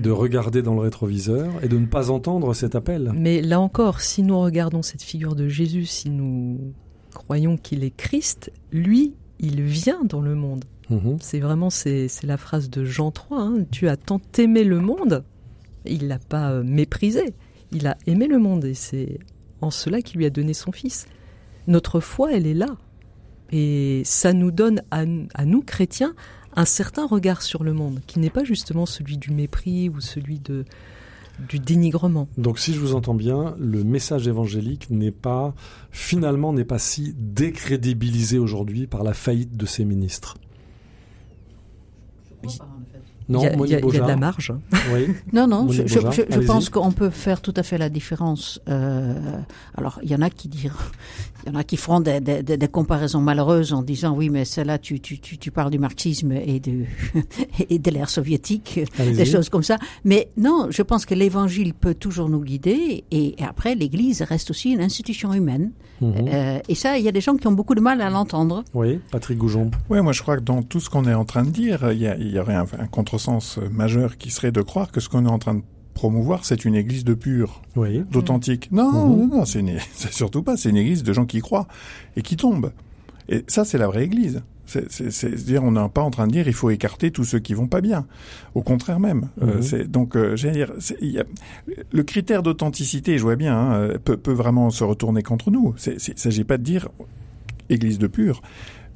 De 0.00 0.10
regarder 0.10 0.62
dans 0.62 0.74
le 0.74 0.80
rétroviseur 0.80 1.52
et 1.62 1.68
de 1.68 1.78
ne 1.78 1.86
pas 1.86 2.10
entendre 2.10 2.54
cet 2.54 2.74
appel. 2.74 3.12
Mais 3.14 3.40
là 3.40 3.60
encore, 3.60 4.00
si 4.00 4.22
nous 4.22 4.38
regardons 4.40 4.82
cette 4.82 5.02
figure 5.02 5.34
de 5.34 5.48
Jésus, 5.48 5.86
si 5.86 6.10
nous 6.10 6.74
croyons 7.14 7.56
qu'il 7.56 7.84
est 7.84 7.94
Christ, 7.96 8.52
lui, 8.72 9.14
il 9.38 9.62
vient 9.62 10.02
dans 10.04 10.20
le 10.20 10.34
monde. 10.34 10.64
Mm-hmm. 10.90 11.18
C'est 11.20 11.40
vraiment 11.40 11.70
c'est, 11.70 12.08
la 12.22 12.36
phrase 12.36 12.70
de 12.70 12.84
Jean 12.84 13.10
3. 13.10 13.40
Hein. 13.40 13.64
tu 13.70 13.88
as 13.88 13.96
tant 13.96 14.20
aimé 14.38 14.64
le 14.64 14.80
monde, 14.80 15.24
il 15.84 16.08
l'a 16.08 16.18
pas 16.18 16.50
euh, 16.50 16.62
méprisé. 16.64 17.34
Il 17.72 17.86
a 17.86 17.96
aimé 18.06 18.26
le 18.26 18.38
monde 18.38 18.64
et 18.64 18.74
c'est 18.74 19.18
en 19.60 19.70
cela 19.70 20.00
qu'il 20.00 20.18
lui 20.18 20.26
a 20.26 20.30
donné 20.30 20.54
son 20.54 20.72
Fils. 20.72 21.06
Notre 21.66 22.00
foi, 22.00 22.32
elle 22.32 22.46
est 22.46 22.54
là. 22.54 22.76
Et 23.50 24.02
ça 24.04 24.32
nous 24.32 24.50
donne 24.50 24.82
à 24.90 25.04
nous, 25.04 25.62
chrétiens, 25.62 26.14
un 26.58 26.64
certain 26.64 27.06
regard 27.06 27.42
sur 27.42 27.62
le 27.62 27.72
monde, 27.72 28.00
qui 28.08 28.18
n'est 28.18 28.30
pas 28.30 28.42
justement 28.42 28.84
celui 28.84 29.16
du 29.16 29.30
mépris 29.30 29.88
ou 29.88 30.00
celui 30.00 30.40
de, 30.40 30.64
du 31.48 31.60
dénigrement. 31.60 32.26
Donc 32.36 32.58
si 32.58 32.74
je 32.74 32.80
vous 32.80 32.96
entends 32.96 33.14
bien, 33.14 33.54
le 33.60 33.84
message 33.84 34.26
évangélique 34.26 34.90
n'est 34.90 35.12
pas, 35.12 35.54
finalement, 35.92 36.52
n'est 36.52 36.64
pas 36.64 36.80
si 36.80 37.14
décrédibilisé 37.16 38.40
aujourd'hui 38.40 38.88
par 38.88 39.04
la 39.04 39.14
faillite 39.14 39.56
de 39.56 39.66
ses 39.66 39.84
ministres. 39.84 40.36
Non, 43.28 43.42
il 43.42 43.70
y, 43.70 43.74
a, 43.74 43.80
de 43.80 43.98
la 43.98 44.16
marge. 44.16 44.54
Oui. 44.92 45.08
non, 45.34 45.46
non, 45.46 45.68
je, 45.68 45.86
je, 45.86 46.46
pense 46.46 46.70
qu'on 46.70 46.92
peut 46.92 47.10
faire 47.10 47.42
tout 47.42 47.52
à 47.56 47.62
fait 47.62 47.76
la 47.76 47.90
différence. 47.90 48.58
Euh, 48.70 49.14
alors, 49.76 50.00
il 50.02 50.10
y 50.10 50.14
en 50.14 50.22
a 50.22 50.30
qui 50.30 50.48
diront, 50.48 50.74
il 51.44 51.52
y 51.52 51.54
en 51.54 51.58
a 51.58 51.62
qui 51.62 51.76
feront 51.76 52.00
des, 52.00 52.20
des, 52.20 52.42
des, 52.42 52.68
comparaisons 52.68 53.20
malheureuses 53.20 53.74
en 53.74 53.82
disant 53.82 54.14
oui, 54.14 54.30
mais 54.30 54.46
celle-là, 54.46 54.78
tu, 54.78 55.00
tu, 55.00 55.18
tu, 55.18 55.36
tu, 55.36 55.50
parles 55.50 55.70
du 55.70 55.78
marxisme 55.78 56.32
et 56.32 56.58
de, 56.58 56.84
et 57.68 57.78
de 57.78 57.90
l'ère 57.90 58.08
soviétique, 58.08 58.80
des 58.98 59.24
choses 59.26 59.50
comme 59.50 59.62
ça. 59.62 59.76
Mais 60.04 60.30
non, 60.38 60.68
je 60.70 60.82
pense 60.82 61.04
que 61.04 61.14
l'Évangile 61.14 61.74
peut 61.74 61.94
toujours 61.94 62.30
nous 62.30 62.40
guider 62.40 63.04
et, 63.10 63.34
après, 63.46 63.74
l'Église 63.74 64.22
reste 64.22 64.50
aussi 64.50 64.72
une 64.72 64.80
institution 64.80 65.34
humaine. 65.34 65.72
Mhm. 66.00 66.14
Euh, 66.28 66.58
et 66.68 66.74
ça, 66.74 66.96
il 66.96 67.04
y 67.04 67.08
a 67.08 67.12
des 67.12 67.20
gens 67.20 67.36
qui 67.36 67.46
ont 67.46 67.52
beaucoup 67.52 67.74
de 67.74 67.80
mal 67.80 68.00
à 68.00 68.08
l'entendre. 68.08 68.64
Oui, 68.72 69.00
Patrick 69.10 69.36
Goujon. 69.36 69.70
Oui, 69.90 70.00
moi 70.00 70.12
je 70.12 70.22
crois 70.22 70.36
que 70.36 70.42
dans 70.42 70.62
tout 70.62 70.80
ce 70.80 70.88
qu'on 70.88 71.04
est 71.06 71.14
en 71.14 71.24
train 71.24 71.42
de 71.42 71.50
dire, 71.50 71.90
il 71.92 71.98
y, 71.98 72.06
a, 72.06 72.16
il 72.16 72.30
y 72.30 72.38
aurait 72.38 72.54
un, 72.54 72.66
un 72.78 72.86
contre 72.86 73.17
sens 73.18 73.58
majeur 73.70 74.16
qui 74.16 74.30
serait 74.30 74.52
de 74.52 74.62
croire 74.62 74.90
que 74.90 75.00
ce 75.00 75.08
qu'on 75.08 75.26
est 75.26 75.30
en 75.30 75.38
train 75.38 75.54
de 75.54 75.62
promouvoir, 75.98 76.44
c'est 76.44 76.64
une 76.64 76.76
église 76.76 77.04
de 77.04 77.14
pur, 77.14 77.60
oui. 77.74 78.04
d'authentique. 78.12 78.70
Non, 78.70 79.16
mhm. 79.16 79.30
non, 79.30 79.44
c'est, 79.44 80.12
surtout 80.12 80.44
pas. 80.44 80.56
C'est 80.56 80.70
une 80.70 80.76
église 80.76 81.02
de 81.02 81.12
gens 81.12 81.26
qui 81.26 81.40
croient 81.40 81.66
et 82.16 82.22
qui 82.22 82.36
tombent. 82.36 82.70
Et 83.28 83.44
ça, 83.48 83.64
c'est 83.64 83.78
la 83.78 83.88
vraie 83.88 84.04
église. 84.04 84.42
C'est, 84.66 85.34
dire 85.46 85.64
on 85.64 85.72
n'est 85.72 85.88
pas 85.88 86.02
en 86.02 86.10
train 86.10 86.26
de 86.26 86.32
dire 86.32 86.46
il 86.46 86.52
faut 86.52 86.68
écarter 86.68 87.10
tous 87.10 87.24
ceux 87.24 87.38
qui 87.38 87.54
vont 87.54 87.66
pas 87.66 87.80
bien. 87.80 88.06
Au 88.54 88.62
contraire 88.62 89.00
même. 89.00 89.28
Euh, 89.42 89.60
mhm. 89.60 89.84
donc, 89.84 90.14
euh, 90.14 90.36
j'allais 90.36 90.54
dire, 90.54 90.72
y 91.00 91.18
a, 91.18 91.24
le 91.90 92.02
critère 92.04 92.44
d'authenticité, 92.44 93.18
je 93.18 93.22
vois 93.22 93.36
bien, 93.36 93.58
hein, 93.58 93.88
peut, 94.04 94.16
peut, 94.16 94.32
vraiment 94.32 94.70
se 94.70 94.84
retourner 94.84 95.22
contre 95.24 95.50
nous. 95.50 95.74
Il 95.84 95.94
ne 95.94 95.98
s'agit 95.98 96.44
pas 96.44 96.58
de 96.58 96.62
dire 96.62 96.88
église 97.70 97.98
de 97.98 98.06
pur, 98.06 98.40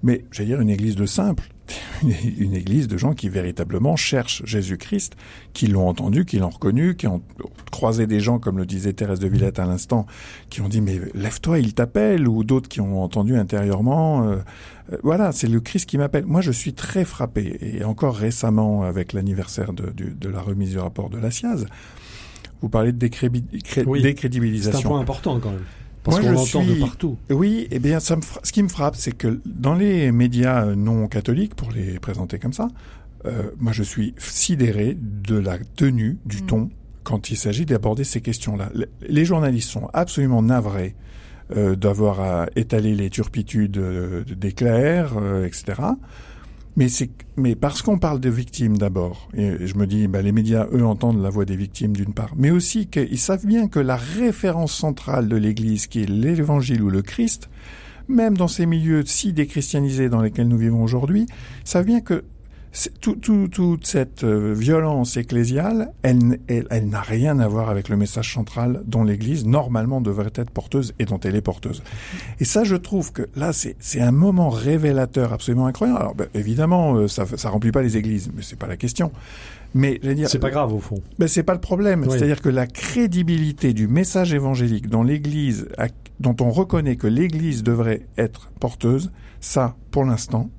mais 0.04 0.24
j'allais 0.30 0.50
dire 0.50 0.60
une 0.60 0.70
église 0.70 0.94
de 0.94 1.06
simple, 1.06 1.51
une 2.38 2.54
église 2.54 2.88
de 2.88 2.96
gens 2.96 3.14
qui 3.14 3.28
véritablement 3.28 3.96
cherchent 3.96 4.42
Jésus-Christ, 4.44 5.16
qui 5.52 5.66
l'ont 5.66 5.88
entendu, 5.88 6.24
qui 6.24 6.38
l'ont 6.38 6.50
reconnu, 6.50 6.96
qui 6.96 7.06
ont 7.06 7.22
croisé 7.70 8.06
des 8.06 8.20
gens, 8.20 8.38
comme 8.38 8.58
le 8.58 8.66
disait 8.66 8.92
Thérèse 8.92 9.20
de 9.20 9.28
Villette 9.28 9.58
à 9.58 9.66
l'instant, 9.66 10.06
qui 10.50 10.60
ont 10.60 10.68
dit 10.68 10.80
mais 10.80 11.00
lève-toi, 11.14 11.58
il 11.58 11.74
t'appelle, 11.74 12.28
ou 12.28 12.44
d'autres 12.44 12.68
qui 12.68 12.80
ont 12.80 13.02
entendu 13.02 13.36
intérieurement. 13.36 14.28
Euh, 14.28 14.36
euh, 14.92 14.98
voilà, 15.02 15.32
c'est 15.32 15.48
le 15.48 15.60
Christ 15.60 15.86
qui 15.86 15.98
m'appelle. 15.98 16.26
Moi, 16.26 16.40
je 16.40 16.52
suis 16.52 16.74
très 16.74 17.04
frappé, 17.04 17.58
et 17.60 17.84
encore 17.84 18.16
récemment 18.16 18.82
avec 18.82 19.12
l'anniversaire 19.12 19.72
de, 19.72 19.92
de, 19.92 20.28
la 20.28 20.40
remise 20.40 20.70
du 20.70 20.78
rapport 20.78 21.10
de 21.10 21.18
la 21.18 21.30
SIAZ, 21.30 21.66
vous 22.60 22.68
parlez 22.68 22.92
de 22.92 22.98
décrédibilisation. 22.98 24.78
C'est 24.78 24.86
un 24.86 24.88
point 24.88 25.00
important 25.00 25.38
quand 25.40 25.50
même. 25.50 25.64
Parce 26.04 26.18
qu'on 26.18 26.32
l'entend 26.32 26.64
de 26.64 26.74
partout. 26.74 27.16
Oui, 27.30 27.68
eh 27.70 27.78
bien, 27.78 28.00
ça 28.00 28.16
me 28.16 28.22
ce 28.42 28.50
qui 28.50 28.62
me 28.62 28.68
frappe, 28.68 28.96
c'est 28.96 29.12
que 29.12 29.40
dans 29.46 29.74
les 29.74 30.10
médias 30.10 30.66
euh, 30.66 30.74
non 30.74 31.06
catholiques, 31.06 31.54
pour 31.54 31.70
les 31.70 32.00
présenter 32.00 32.38
comme 32.40 32.52
ça, 32.52 32.68
euh, 33.26 33.50
moi, 33.58 33.72
je 33.72 33.82
suis 33.82 34.14
sidéré 34.18 34.96
de 35.00 35.36
la 35.36 35.58
tenue, 35.58 36.18
du 36.26 36.42
mm. 36.42 36.46
ton, 36.46 36.70
quand 37.04 37.30
il 37.30 37.36
s'agit 37.36 37.66
d'aborder 37.66 38.04
ces 38.04 38.20
questions-là. 38.20 38.70
Les 39.08 39.24
journalistes 39.24 39.70
sont 39.70 39.88
absolument 39.92 40.42
navrés 40.42 40.94
euh, 41.56 41.76
d'avoir 41.76 42.20
à 42.20 42.46
étaler 42.56 42.94
les 42.94 43.10
turpitudes 43.10 43.78
euh, 43.78 44.24
des 44.24 44.52
clercs, 44.52 45.14
etc. 45.44 45.82
Mais 46.76 46.88
c'est, 46.88 47.10
mais 47.36 47.54
parce 47.54 47.82
qu'on 47.82 47.98
parle 47.98 48.18
de 48.18 48.30
victimes 48.30 48.78
d'abord, 48.78 49.28
et 49.34 49.66
je 49.66 49.74
me 49.76 49.86
dis, 49.86 50.08
bah, 50.08 50.22
les 50.22 50.32
médias, 50.32 50.66
eux, 50.72 50.84
entendent 50.84 51.22
la 51.22 51.28
voix 51.28 51.44
des 51.44 51.56
victimes 51.56 51.92
d'une 51.92 52.14
part, 52.14 52.32
mais 52.36 52.50
aussi 52.50 52.86
qu'ils 52.86 53.18
savent 53.18 53.44
bien 53.44 53.68
que 53.68 53.78
la 53.78 53.96
référence 53.96 54.72
centrale 54.72 55.28
de 55.28 55.36
l'Église, 55.36 55.86
qui 55.86 56.02
est 56.02 56.08
l'Évangile 56.08 56.82
ou 56.82 56.88
le 56.88 57.02
Christ, 57.02 57.50
même 58.08 58.36
dans 58.36 58.48
ces 58.48 58.64
milieux 58.66 59.04
si 59.04 59.32
déchristianisés 59.32 60.08
dans 60.08 60.22
lesquels 60.22 60.48
nous 60.48 60.56
vivons 60.56 60.82
aujourd'hui, 60.82 61.26
savent 61.64 61.86
bien 61.86 62.00
que 62.00 62.24
tout, 63.00 63.16
tout, 63.16 63.48
toute 63.48 63.86
cette 63.86 64.24
euh, 64.24 64.54
violence 64.54 65.16
ecclésiale, 65.16 65.92
elle, 66.02 66.38
elle, 66.48 66.66
elle 66.70 66.88
n'a 66.88 67.02
rien 67.02 67.38
à 67.38 67.46
voir 67.46 67.68
avec 67.68 67.88
le 67.88 67.96
message 67.96 68.32
central 68.32 68.82
dont 68.86 69.04
l'Église 69.04 69.46
normalement 69.46 70.00
devrait 70.00 70.32
être 70.34 70.50
porteuse 70.50 70.94
et 70.98 71.04
dont 71.04 71.20
elle 71.20 71.36
est 71.36 71.42
porteuse. 71.42 71.82
Et 72.40 72.44
ça, 72.44 72.64
je 72.64 72.76
trouve 72.76 73.12
que 73.12 73.28
là, 73.36 73.52
c'est 73.52 74.00
un 74.00 74.12
moment 74.12 74.48
révélateur 74.48 75.32
absolument 75.32 75.66
incroyable. 75.66 76.00
Alors, 76.00 76.14
ben, 76.14 76.28
évidemment, 76.34 76.94
euh, 76.94 77.08
ça, 77.08 77.26
ça 77.26 77.50
remplit 77.50 77.72
pas 77.72 77.82
les 77.82 77.96
églises, 77.96 78.30
mais 78.34 78.42
c'est 78.42 78.58
pas 78.58 78.68
la 78.68 78.76
question. 78.76 79.12
Mais 79.74 80.00
c'est 80.26 80.38
pas 80.38 80.50
grave 80.50 80.74
au 80.74 80.80
fond. 80.80 81.00
Mais 81.18 81.28
c'est 81.28 81.42
pas 81.42 81.54
le 81.54 81.60
problème. 81.60 82.06
C'est-à-dire 82.08 82.42
que 82.42 82.48
la 82.48 82.66
crédibilité 82.66 83.72
du 83.72 83.88
message 83.88 84.34
évangélique 84.34 84.88
dans 84.88 85.02
l'Église, 85.02 85.68
dont 86.20 86.36
on 86.40 86.50
reconnaît 86.50 86.96
que 86.96 87.06
l'Église 87.06 87.62
devrait 87.62 88.06
être 88.18 88.50
porteuse, 88.60 89.10
ça, 89.40 89.76
pour 89.90 90.04
l'instant, 90.04 90.50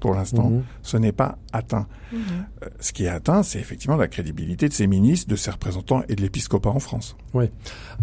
pour 0.00 0.14
l'instant, 0.14 0.50
mhm. 0.50 0.62
ce 0.82 0.96
n'est 0.96 1.12
pas 1.12 1.38
atteint. 1.52 1.86
Mhm. 2.12 2.18
Euh, 2.62 2.68
ce 2.80 2.92
qui 2.92 3.04
est 3.04 3.08
atteint, 3.08 3.42
c'est 3.42 3.58
effectivement 3.58 3.96
la 3.96 4.08
crédibilité 4.08 4.68
de 4.68 4.72
ses 4.72 4.86
ministres, 4.86 5.28
de 5.30 5.36
ses 5.36 5.50
représentants 5.50 6.02
et 6.08 6.16
de 6.16 6.22
l'épiscopat 6.22 6.70
en 6.70 6.78
France. 6.78 7.16
Oui. 7.34 7.46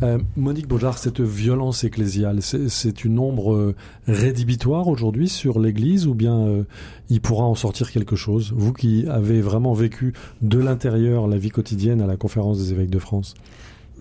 Euh, 0.02 0.18
Monique 0.36 0.68
Baudard, 0.68 0.98
cette 0.98 1.22
violence 1.22 1.84
ecclésiale, 1.84 2.42
c'est 2.42 3.06
une 3.06 3.20
ombre 3.20 3.54
euh, 3.54 3.76
rédhibitoire 4.08 4.88
aujourd'hui 4.88 5.30
sur 5.30 5.60
l'Église 5.60 6.08
ou 6.08 6.14
bien 6.14 6.66
il 7.10 7.22
pourra 7.22 7.46
en 7.46 7.56
sortir 7.56 7.92
quelque 7.92 8.16
chose? 8.16 8.54
Vous 8.56 8.74
qui 8.74 9.06
avez 9.08 9.42
vraiment 9.42 9.74
vécu 9.74 10.14
de 10.42 10.60
l'intérieur 10.60 11.28
la 11.28 11.38
vie 11.38 11.50
quotidienne 11.50 12.02
à 12.02 12.08
la 12.08 12.18
conférence 12.18 12.58
des 12.58 12.72
évêques 12.72 12.90
de 12.90 13.00
France? 13.00 13.36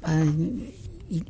Ben, 0.07 0.27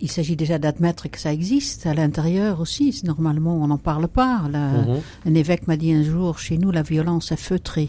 il, 0.01 0.11
s'agit 0.11 0.37
déjà 0.37 0.59
d'admettre 0.59 1.09
que 1.11 1.19
ça 1.19 1.33
existe 1.33 1.87
à 1.87 1.95
l'intérieur 1.95 2.61
aussi. 2.61 3.01
Normalement, 3.05 3.57
on 3.57 3.67
n'en 3.67 3.79
parle 3.79 4.09
pas. 4.09 4.43
Mhm. 4.49 5.01
Un 5.27 5.35
évêque 5.35 5.67
m'a 5.67 5.77
dit 5.77 5.93
un 5.93 6.03
jour, 6.03 6.39
chez 6.39 6.57
nous, 6.57 6.71
la 6.71 6.83
violence 6.83 7.33
est 7.33 7.37
feutrée. 7.37 7.89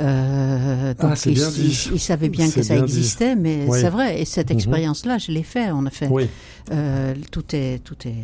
Euh, 0.00 0.94
donc 0.94 1.12
ah, 1.14 1.22
il, 1.26 1.34
bien 1.34 1.50
il, 1.56 2.00
savait 2.00 2.28
bien 2.28 2.50
que 2.50 2.62
ça 2.62 2.76
existait, 2.76 3.34
mais 3.34 3.66
c'est 3.70 3.90
vrai. 3.90 4.20
Et 4.20 4.24
cette 4.24 4.50
mhm. 4.50 4.56
expérience-là, 4.56 5.18
je 5.18 5.32
l'ai 5.32 5.42
fait. 5.42 5.70
On 5.72 5.86
a 5.86 5.90
fait. 5.90 6.08
Euh, 6.70 7.14
tout 7.30 7.44
est, 7.54 7.82
tout 7.82 7.96
est 8.06 8.14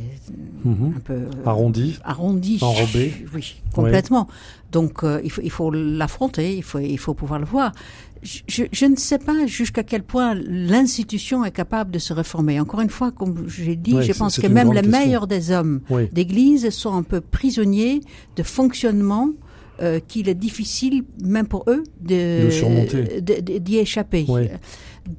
mhm. 0.65 0.95
un 0.97 1.01
peu 1.01 1.15
euh, 1.15 1.31
arrondi, 1.45 1.99
arrondi, 2.05 2.59
enrobé. 2.61 3.13
Oui, 3.35 3.57
complètement. 3.75 4.29
Donc 4.71 5.03
euh, 5.03 5.21
il 5.25 5.31
faut, 5.31 5.43
il 5.43 5.51
faut 5.51 5.71
l'affronter. 5.71 6.57
Il 6.57 6.63
faut, 6.63 6.79
il 6.79 6.99
faut 6.99 7.15
pouvoir 7.15 7.41
le 7.41 7.47
voir 7.47 7.73
je, 8.23 8.65
je, 8.73 8.87
ne 8.87 8.97
sais 8.97 9.19
pas 9.19 9.47
jusqu'à 9.47 9.83
quel 9.83 10.03
point 10.03 10.35
l'institution 10.35 11.45
est 11.45 11.51
capable 11.51 11.91
de 11.91 11.99
se 11.99 12.13
réformer. 12.13 12.59
Encore 12.61 12.81
une 12.81 12.91
fois, 12.91 13.13
comme 13.13 13.49
j'ai 13.49 13.77
dit, 13.77 13.97
je 14.03 14.13
pense 14.13 14.39
que 14.39 14.47
même 14.47 14.73
les 14.73 14.83
meilleurs 14.83 15.27
des 15.27 15.51
hommes 15.51 15.81
d'église 16.13 16.71
sont 16.71 16.95
un 16.95 17.03
peu 17.03 17.21
prisonniers 17.21 18.01
de 18.37 18.43
fonctionnement 18.43 19.31
euh, 19.81 20.01
qu'il 20.01 20.29
est 20.29 20.35
difficile, 20.35 21.05
même 21.23 21.47
pour 21.47 21.65
eux, 21.69 21.85
d'y 22.01 23.77
échapper. 23.77 24.27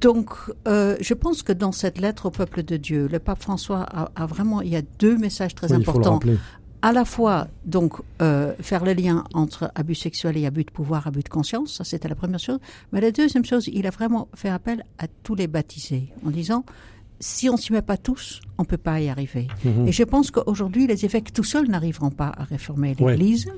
Donc, 0.00 0.30
euh, 0.68 0.96
je 1.00 1.14
pense 1.14 1.42
que 1.42 1.52
dans 1.52 1.72
cette 1.72 2.00
lettre 2.00 2.26
au 2.26 2.30
peuple 2.30 2.62
de 2.62 2.76
Dieu, 2.76 3.08
le 3.10 3.18
pape 3.18 3.42
François 3.42 3.82
a, 3.82 4.10
a 4.14 4.26
vraiment, 4.26 4.60
il 4.60 4.68
y 4.68 4.76
a 4.76 4.82
deux 5.00 5.16
messages 5.18 5.54
très 5.54 5.72
importants 5.72 6.20
à 6.82 6.92
la 6.92 7.04
fois 7.04 7.48
donc 7.64 7.94
euh, 8.22 8.54
faire 8.60 8.84
le 8.84 8.92
lien 8.94 9.24
entre 9.34 9.70
abus 9.74 9.94
sexuel 9.94 10.36
et 10.36 10.46
abus 10.46 10.64
de 10.64 10.70
pouvoir, 10.70 11.06
abus 11.06 11.22
de 11.22 11.28
conscience, 11.28 11.74
ça 11.76 11.84
c'était 11.84 12.08
la 12.08 12.14
première 12.14 12.38
chose. 12.38 12.58
Mais 12.92 13.00
la 13.00 13.10
deuxième 13.10 13.44
chose, 13.44 13.68
il 13.72 13.86
a 13.86 13.90
vraiment 13.90 14.28
fait 14.34 14.48
appel 14.48 14.84
à 14.98 15.06
tous 15.22 15.34
les 15.34 15.46
baptisés 15.46 16.08
en 16.24 16.30
disant 16.30 16.64
si 17.18 17.50
on 17.50 17.56
s'y 17.58 17.72
met 17.72 17.82
pas 17.82 17.98
tous, 17.98 18.40
on 18.56 18.64
peut 18.64 18.78
pas 18.78 18.98
y 19.00 19.10
arriver. 19.10 19.48
Mhm. 19.64 19.88
Et 19.88 19.92
je 19.92 20.02
pense 20.04 20.30
qu'aujourd'hui, 20.30 20.86
les 20.86 21.04
évêques 21.04 21.32
tout 21.34 21.44
seuls 21.44 21.68
n'arriveront 21.68 22.10
pas 22.10 22.32
à 22.36 22.44
réformer 22.44 22.94
l'Église. 22.98 23.50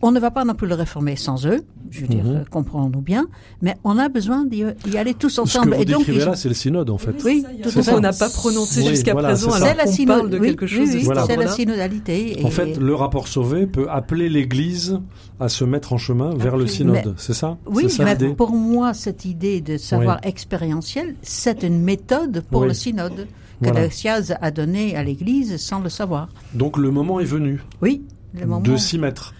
On 0.00 0.12
ne 0.12 0.20
va 0.20 0.30
pas 0.30 0.44
non 0.44 0.54
plus 0.54 0.68
le 0.68 0.74
réformer 0.74 1.16
sans 1.16 1.46
eux, 1.46 1.64
je 1.90 2.02
veux 2.02 2.06
dire, 2.06 2.24
mhm. 2.24 2.44
comprenons-nous 2.50 3.00
bien, 3.00 3.26
mais 3.62 3.76
on 3.82 3.98
a 3.98 4.08
besoin 4.08 4.44
d'y 4.44 4.64
aller 4.96 5.14
tous 5.14 5.38
ensemble. 5.38 5.66
Ce 5.66 5.70
que 5.70 5.76
vous 5.76 5.82
et 5.82 5.84
donc, 5.86 6.06
là, 6.08 6.36
c'est 6.36 6.48
le 6.48 6.54
synode, 6.54 6.90
en 6.90 6.98
fait. 6.98 7.20
Oui, 7.24 7.44
tout 7.62 7.70
à 7.76 7.82
fait. 7.82 7.92
On 7.92 8.00
n'a 8.00 8.12
pas 8.12 8.28
prononcé 8.28 8.84
jusqu'à 8.84 9.14
présent, 9.14 9.50
alors 9.50 9.84
qu'on 9.84 10.04
parle 10.06 10.30
de 10.30 10.38
quelque 10.38 10.66
chose. 10.66 10.88
Oui, 10.92 11.08
c'est 11.26 11.36
la 11.36 11.48
synodalité. 11.48 12.40
En 12.44 12.50
fait, 12.50 12.78
le 12.78 12.94
rapport 12.94 13.28
sauvé 13.28 13.66
peut 13.66 13.88
appeler 13.90 14.28
l'Église 14.28 15.00
à 15.40 15.48
se 15.48 15.64
mettre 15.64 15.92
en 15.92 15.98
chemin 15.98 16.34
vers 16.34 16.56
le 16.56 16.66
synode, 16.66 17.14
c'est 17.16 17.34
ça? 17.34 17.58
Oui, 17.66 17.86
mais 17.98 18.16
pour 18.34 18.52
moi, 18.52 18.94
cette 18.94 19.24
idée 19.24 19.60
de 19.60 19.76
savoir 19.76 20.20
expérientiel, 20.22 21.16
c'est 21.22 21.62
une 21.62 21.82
méthode 21.82 22.42
pour 22.50 22.64
le 22.64 22.74
synode 22.74 23.26
que 23.62 23.70
le 23.70 23.90
SIAZ 23.90 24.36
a 24.40 24.50
donné 24.50 24.96
à 24.96 25.02
l'Église 25.02 25.56
sans 25.56 25.80
le 25.80 25.88
savoir. 25.88 26.28
Donc 26.54 26.76
le 26.76 26.90
moment 26.90 27.18
est 27.20 27.24
venu. 27.24 27.60
Oui, 27.82 28.02
le 28.34 28.46
moment. 28.46 28.60
De 28.60 28.76
s'y 28.76 28.98
mettre. 28.98 29.34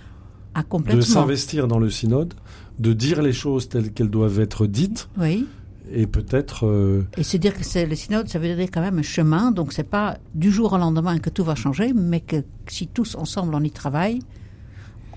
Ah, 0.58 0.94
de 0.94 1.00
s'investir 1.00 1.68
dans 1.68 1.78
le 1.78 1.90
synode, 1.90 2.34
de 2.78 2.92
dire 2.92 3.22
les 3.22 3.32
choses 3.32 3.68
telles 3.68 3.92
qu'elles 3.92 4.10
doivent 4.10 4.40
être 4.40 4.66
dites. 4.66 5.08
Oui. 5.18 5.46
Et 5.90 6.06
peut-être. 6.06 6.66
Euh, 6.66 7.06
et 7.16 7.22
se 7.22 7.36
dire 7.36 7.54
que 7.54 7.64
c'est 7.64 7.86
le 7.86 7.94
synode, 7.94 8.28
ça 8.28 8.38
veut 8.38 8.54
dire 8.54 8.68
quand 8.72 8.80
même 8.80 8.98
un 8.98 9.02
chemin. 9.02 9.52
Donc 9.52 9.72
c'est 9.72 9.88
pas 9.88 10.18
du 10.34 10.50
jour 10.50 10.72
au 10.72 10.78
lendemain 10.78 11.18
que 11.18 11.30
tout 11.30 11.44
va 11.44 11.54
changer, 11.54 11.92
mais 11.94 12.20
que 12.20 12.44
si 12.66 12.86
tous 12.86 13.14
ensemble 13.14 13.54
on 13.54 13.62
y 13.62 13.70
travaille, 13.70 14.20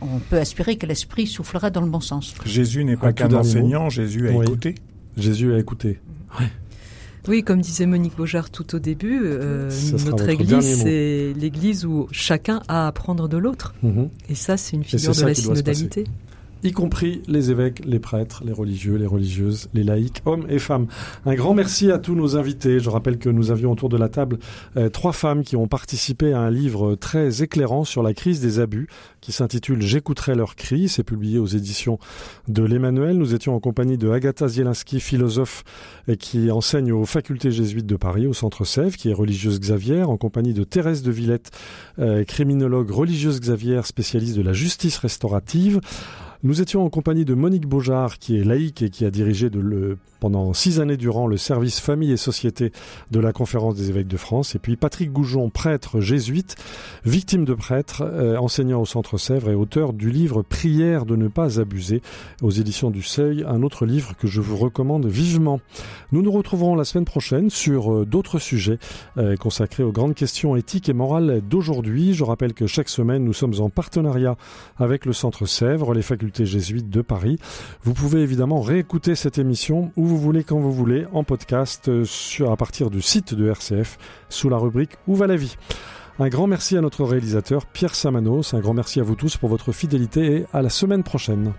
on 0.01 0.19
peut 0.19 0.37
aspirer 0.37 0.77
que 0.77 0.85
l'esprit 0.85 1.27
soufflera 1.27 1.69
dans 1.69 1.81
le 1.81 1.89
bon 1.89 1.99
sens. 1.99 2.33
Jésus 2.45 2.83
n'est 2.85 2.97
pas 2.97 3.13
qu'un 3.13 3.33
enseignant, 3.33 3.89
Jésus 3.89 4.29
a 4.29 4.43
écouté. 4.43 4.75
Jésus 5.17 5.53
a 5.53 5.59
écouté. 5.59 5.99
Oui. 6.39 6.45
Oui, 7.27 7.43
comme 7.43 7.61
disait 7.61 7.85
Monique 7.85 8.15
Beaujard 8.15 8.49
tout 8.49 8.75
au 8.75 8.79
début, 8.79 9.21
euh, 9.23 9.69
notre 10.05 10.27
Église, 10.29 10.81
c'est 10.83 11.33
l'Église 11.35 11.85
où 11.85 12.07
chacun 12.11 12.61
a 12.67 12.85
à 12.85 12.87
apprendre 12.87 13.27
de 13.27 13.37
l'autre. 13.37 13.73
Mhm. 13.83 14.09
Et 14.29 14.35
ça, 14.35 14.57
c'est 14.57 14.75
une 14.75 14.83
figure 14.83 15.13
de 15.13 15.21
la 15.21 15.35
synodalité 15.35 16.05
y 16.63 16.71
compris 16.71 17.21
les 17.27 17.51
évêques, 17.51 17.81
les 17.85 17.99
prêtres, 17.99 18.43
les 18.45 18.53
religieux, 18.53 18.95
les 18.95 19.05
religieuses, 19.05 19.69
les 19.73 19.83
laïcs, 19.83 20.21
hommes 20.25 20.45
et 20.49 20.59
femmes. 20.59 20.87
Un 21.25 21.35
grand 21.35 21.53
merci 21.53 21.91
à 21.91 21.97
tous 21.97 22.15
nos 22.15 22.37
invités. 22.37 22.79
Je 22.79 22.89
rappelle 22.89 23.17
que 23.17 23.29
nous 23.29 23.51
avions 23.51 23.71
autour 23.71 23.89
de 23.89 23.97
la 23.97 24.09
table 24.09 24.37
euh, 24.77 24.89
trois 24.89 25.13
femmes 25.13 25.43
qui 25.43 25.55
ont 25.55 25.67
participé 25.67 26.33
à 26.33 26.39
un 26.39 26.51
livre 26.51 26.95
très 26.95 27.43
éclairant 27.43 27.83
sur 27.83 28.03
la 28.03 28.13
crise 28.13 28.41
des 28.41 28.59
abus 28.59 28.87
qui 29.21 29.31
s'intitule 29.31 29.81
J'écouterai 29.81 30.35
leurs 30.35 30.55
cris. 30.55 30.89
C'est 30.89 31.03
publié 31.03 31.39
aux 31.39 31.47
éditions 31.47 31.99
de 32.47 32.63
l'Emmanuel. 32.63 33.17
Nous 33.17 33.33
étions 33.33 33.55
en 33.55 33.59
compagnie 33.59 33.97
de 33.97 34.09
Agatha 34.09 34.47
Zielinski, 34.47 34.99
philosophe 34.99 35.63
qui 36.19 36.51
enseigne 36.51 36.91
aux 36.91 37.05
facultés 37.05 37.51
jésuites 37.51 37.85
de 37.85 37.95
Paris, 37.95 38.27
au 38.27 38.33
Centre 38.33 38.65
Sèvres, 38.65 38.95
qui 38.97 39.09
est 39.09 39.13
religieuse 39.13 39.59
Xavier, 39.59 40.03
en 40.03 40.17
compagnie 40.17 40.53
de 40.53 40.63
Thérèse 40.63 41.03
de 41.03 41.11
Villette, 41.11 41.51
euh, 41.99 42.23
criminologue 42.23 42.89
religieuse 42.91 43.39
Xavier, 43.39 43.81
spécialiste 43.83 44.37
de 44.37 44.41
la 44.41 44.53
justice 44.53 44.97
restaurative. 44.97 45.79
Nous 46.43 46.59
étions 46.59 46.83
en 46.83 46.89
compagnie 46.89 47.23
de 47.23 47.35
Monique 47.35 47.67
Beaujard, 47.67 48.17
qui 48.17 48.35
est 48.35 48.43
laïque 48.43 48.81
et 48.81 48.89
qui 48.89 49.05
a 49.05 49.11
dirigé 49.11 49.51
pendant 50.19 50.53
six 50.53 50.79
années 50.79 50.97
durant 50.97 51.27
le 51.27 51.37
service 51.37 51.79
famille 51.79 52.11
et 52.11 52.17
société 52.17 52.71
de 53.11 53.19
la 53.19 53.31
Conférence 53.31 53.75
des 53.75 53.91
évêques 53.91 54.07
de 54.07 54.17
France. 54.17 54.55
Et 54.55 54.59
puis 54.59 54.75
Patrick 54.75 55.11
Goujon, 55.11 55.51
prêtre 55.51 56.01
jésuite, 56.01 56.55
victime 57.05 57.45
de 57.45 57.53
prêtre, 57.53 58.01
euh, 58.01 58.37
enseignant 58.37 58.81
au 58.81 58.85
Centre 58.85 59.19
Sèvres 59.19 59.51
et 59.51 59.55
auteur 59.55 59.93
du 59.93 60.09
livre 60.09 60.41
Prière 60.41 61.05
de 61.05 61.15
ne 61.15 61.27
pas 61.27 61.59
abuser 61.59 62.01
aux 62.41 62.49
éditions 62.49 62.89
du 62.89 63.03
Seuil, 63.03 63.45
un 63.47 63.61
autre 63.61 63.85
livre 63.85 64.15
que 64.17 64.27
je 64.27 64.41
vous 64.41 64.57
recommande 64.57 65.05
vivement. 65.05 65.59
Nous 66.11 66.23
nous 66.23 66.31
retrouverons 66.31 66.73
la 66.73 66.85
semaine 66.85 67.05
prochaine 67.05 67.51
sur 67.51 67.93
euh, 67.93 68.05
d'autres 68.05 68.39
sujets 68.39 68.79
euh, 69.17 69.35
consacrés 69.35 69.83
aux 69.83 69.91
grandes 69.91 70.15
questions 70.15 70.55
éthiques 70.55 70.89
et 70.89 70.93
morales 70.93 71.41
d'aujourd'hui. 71.47 72.15
Je 72.15 72.23
rappelle 72.23 72.55
que 72.55 72.65
chaque 72.65 72.89
semaine, 72.89 73.23
nous 73.23 73.33
sommes 73.33 73.59
en 73.59 73.69
partenariat 73.69 74.37
avec 74.77 75.05
le 75.05 75.13
Centre 75.13 75.45
Sèvres, 75.45 75.93
les 75.93 76.01
facultés 76.01 76.30
jésuite 76.39 76.89
de 76.89 77.01
Paris. 77.01 77.37
Vous 77.83 77.93
pouvez 77.93 78.21
évidemment 78.21 78.61
réécouter 78.61 79.15
cette 79.15 79.37
émission 79.37 79.91
où 79.95 80.05
vous 80.05 80.17
voulez, 80.17 80.43
quand 80.43 80.59
vous 80.59 80.71
voulez, 80.71 81.05
en 81.13 81.23
podcast 81.23 81.89
euh, 81.89 82.05
sur, 82.05 82.51
à 82.51 82.57
partir 82.57 82.89
du 82.89 83.01
site 83.01 83.33
de 83.33 83.49
RCF 83.49 83.97
sous 84.29 84.49
la 84.49 84.57
rubrique 84.57 84.91
Où 85.07 85.15
va 85.15 85.27
la 85.27 85.35
vie? 85.35 85.55
Un 86.19 86.29
grand 86.29 86.47
merci 86.47 86.77
à 86.77 86.81
notre 86.81 87.03
réalisateur 87.03 87.65
Pierre 87.65 87.95
Samanos, 87.95 88.53
un 88.53 88.59
grand 88.59 88.73
merci 88.73 88.99
à 88.99 89.03
vous 89.03 89.15
tous 89.15 89.37
pour 89.37 89.49
votre 89.49 89.71
fidélité 89.71 90.35
et 90.35 90.45
à 90.53 90.61
la 90.61 90.69
semaine 90.69 91.03
prochaine. 91.03 91.53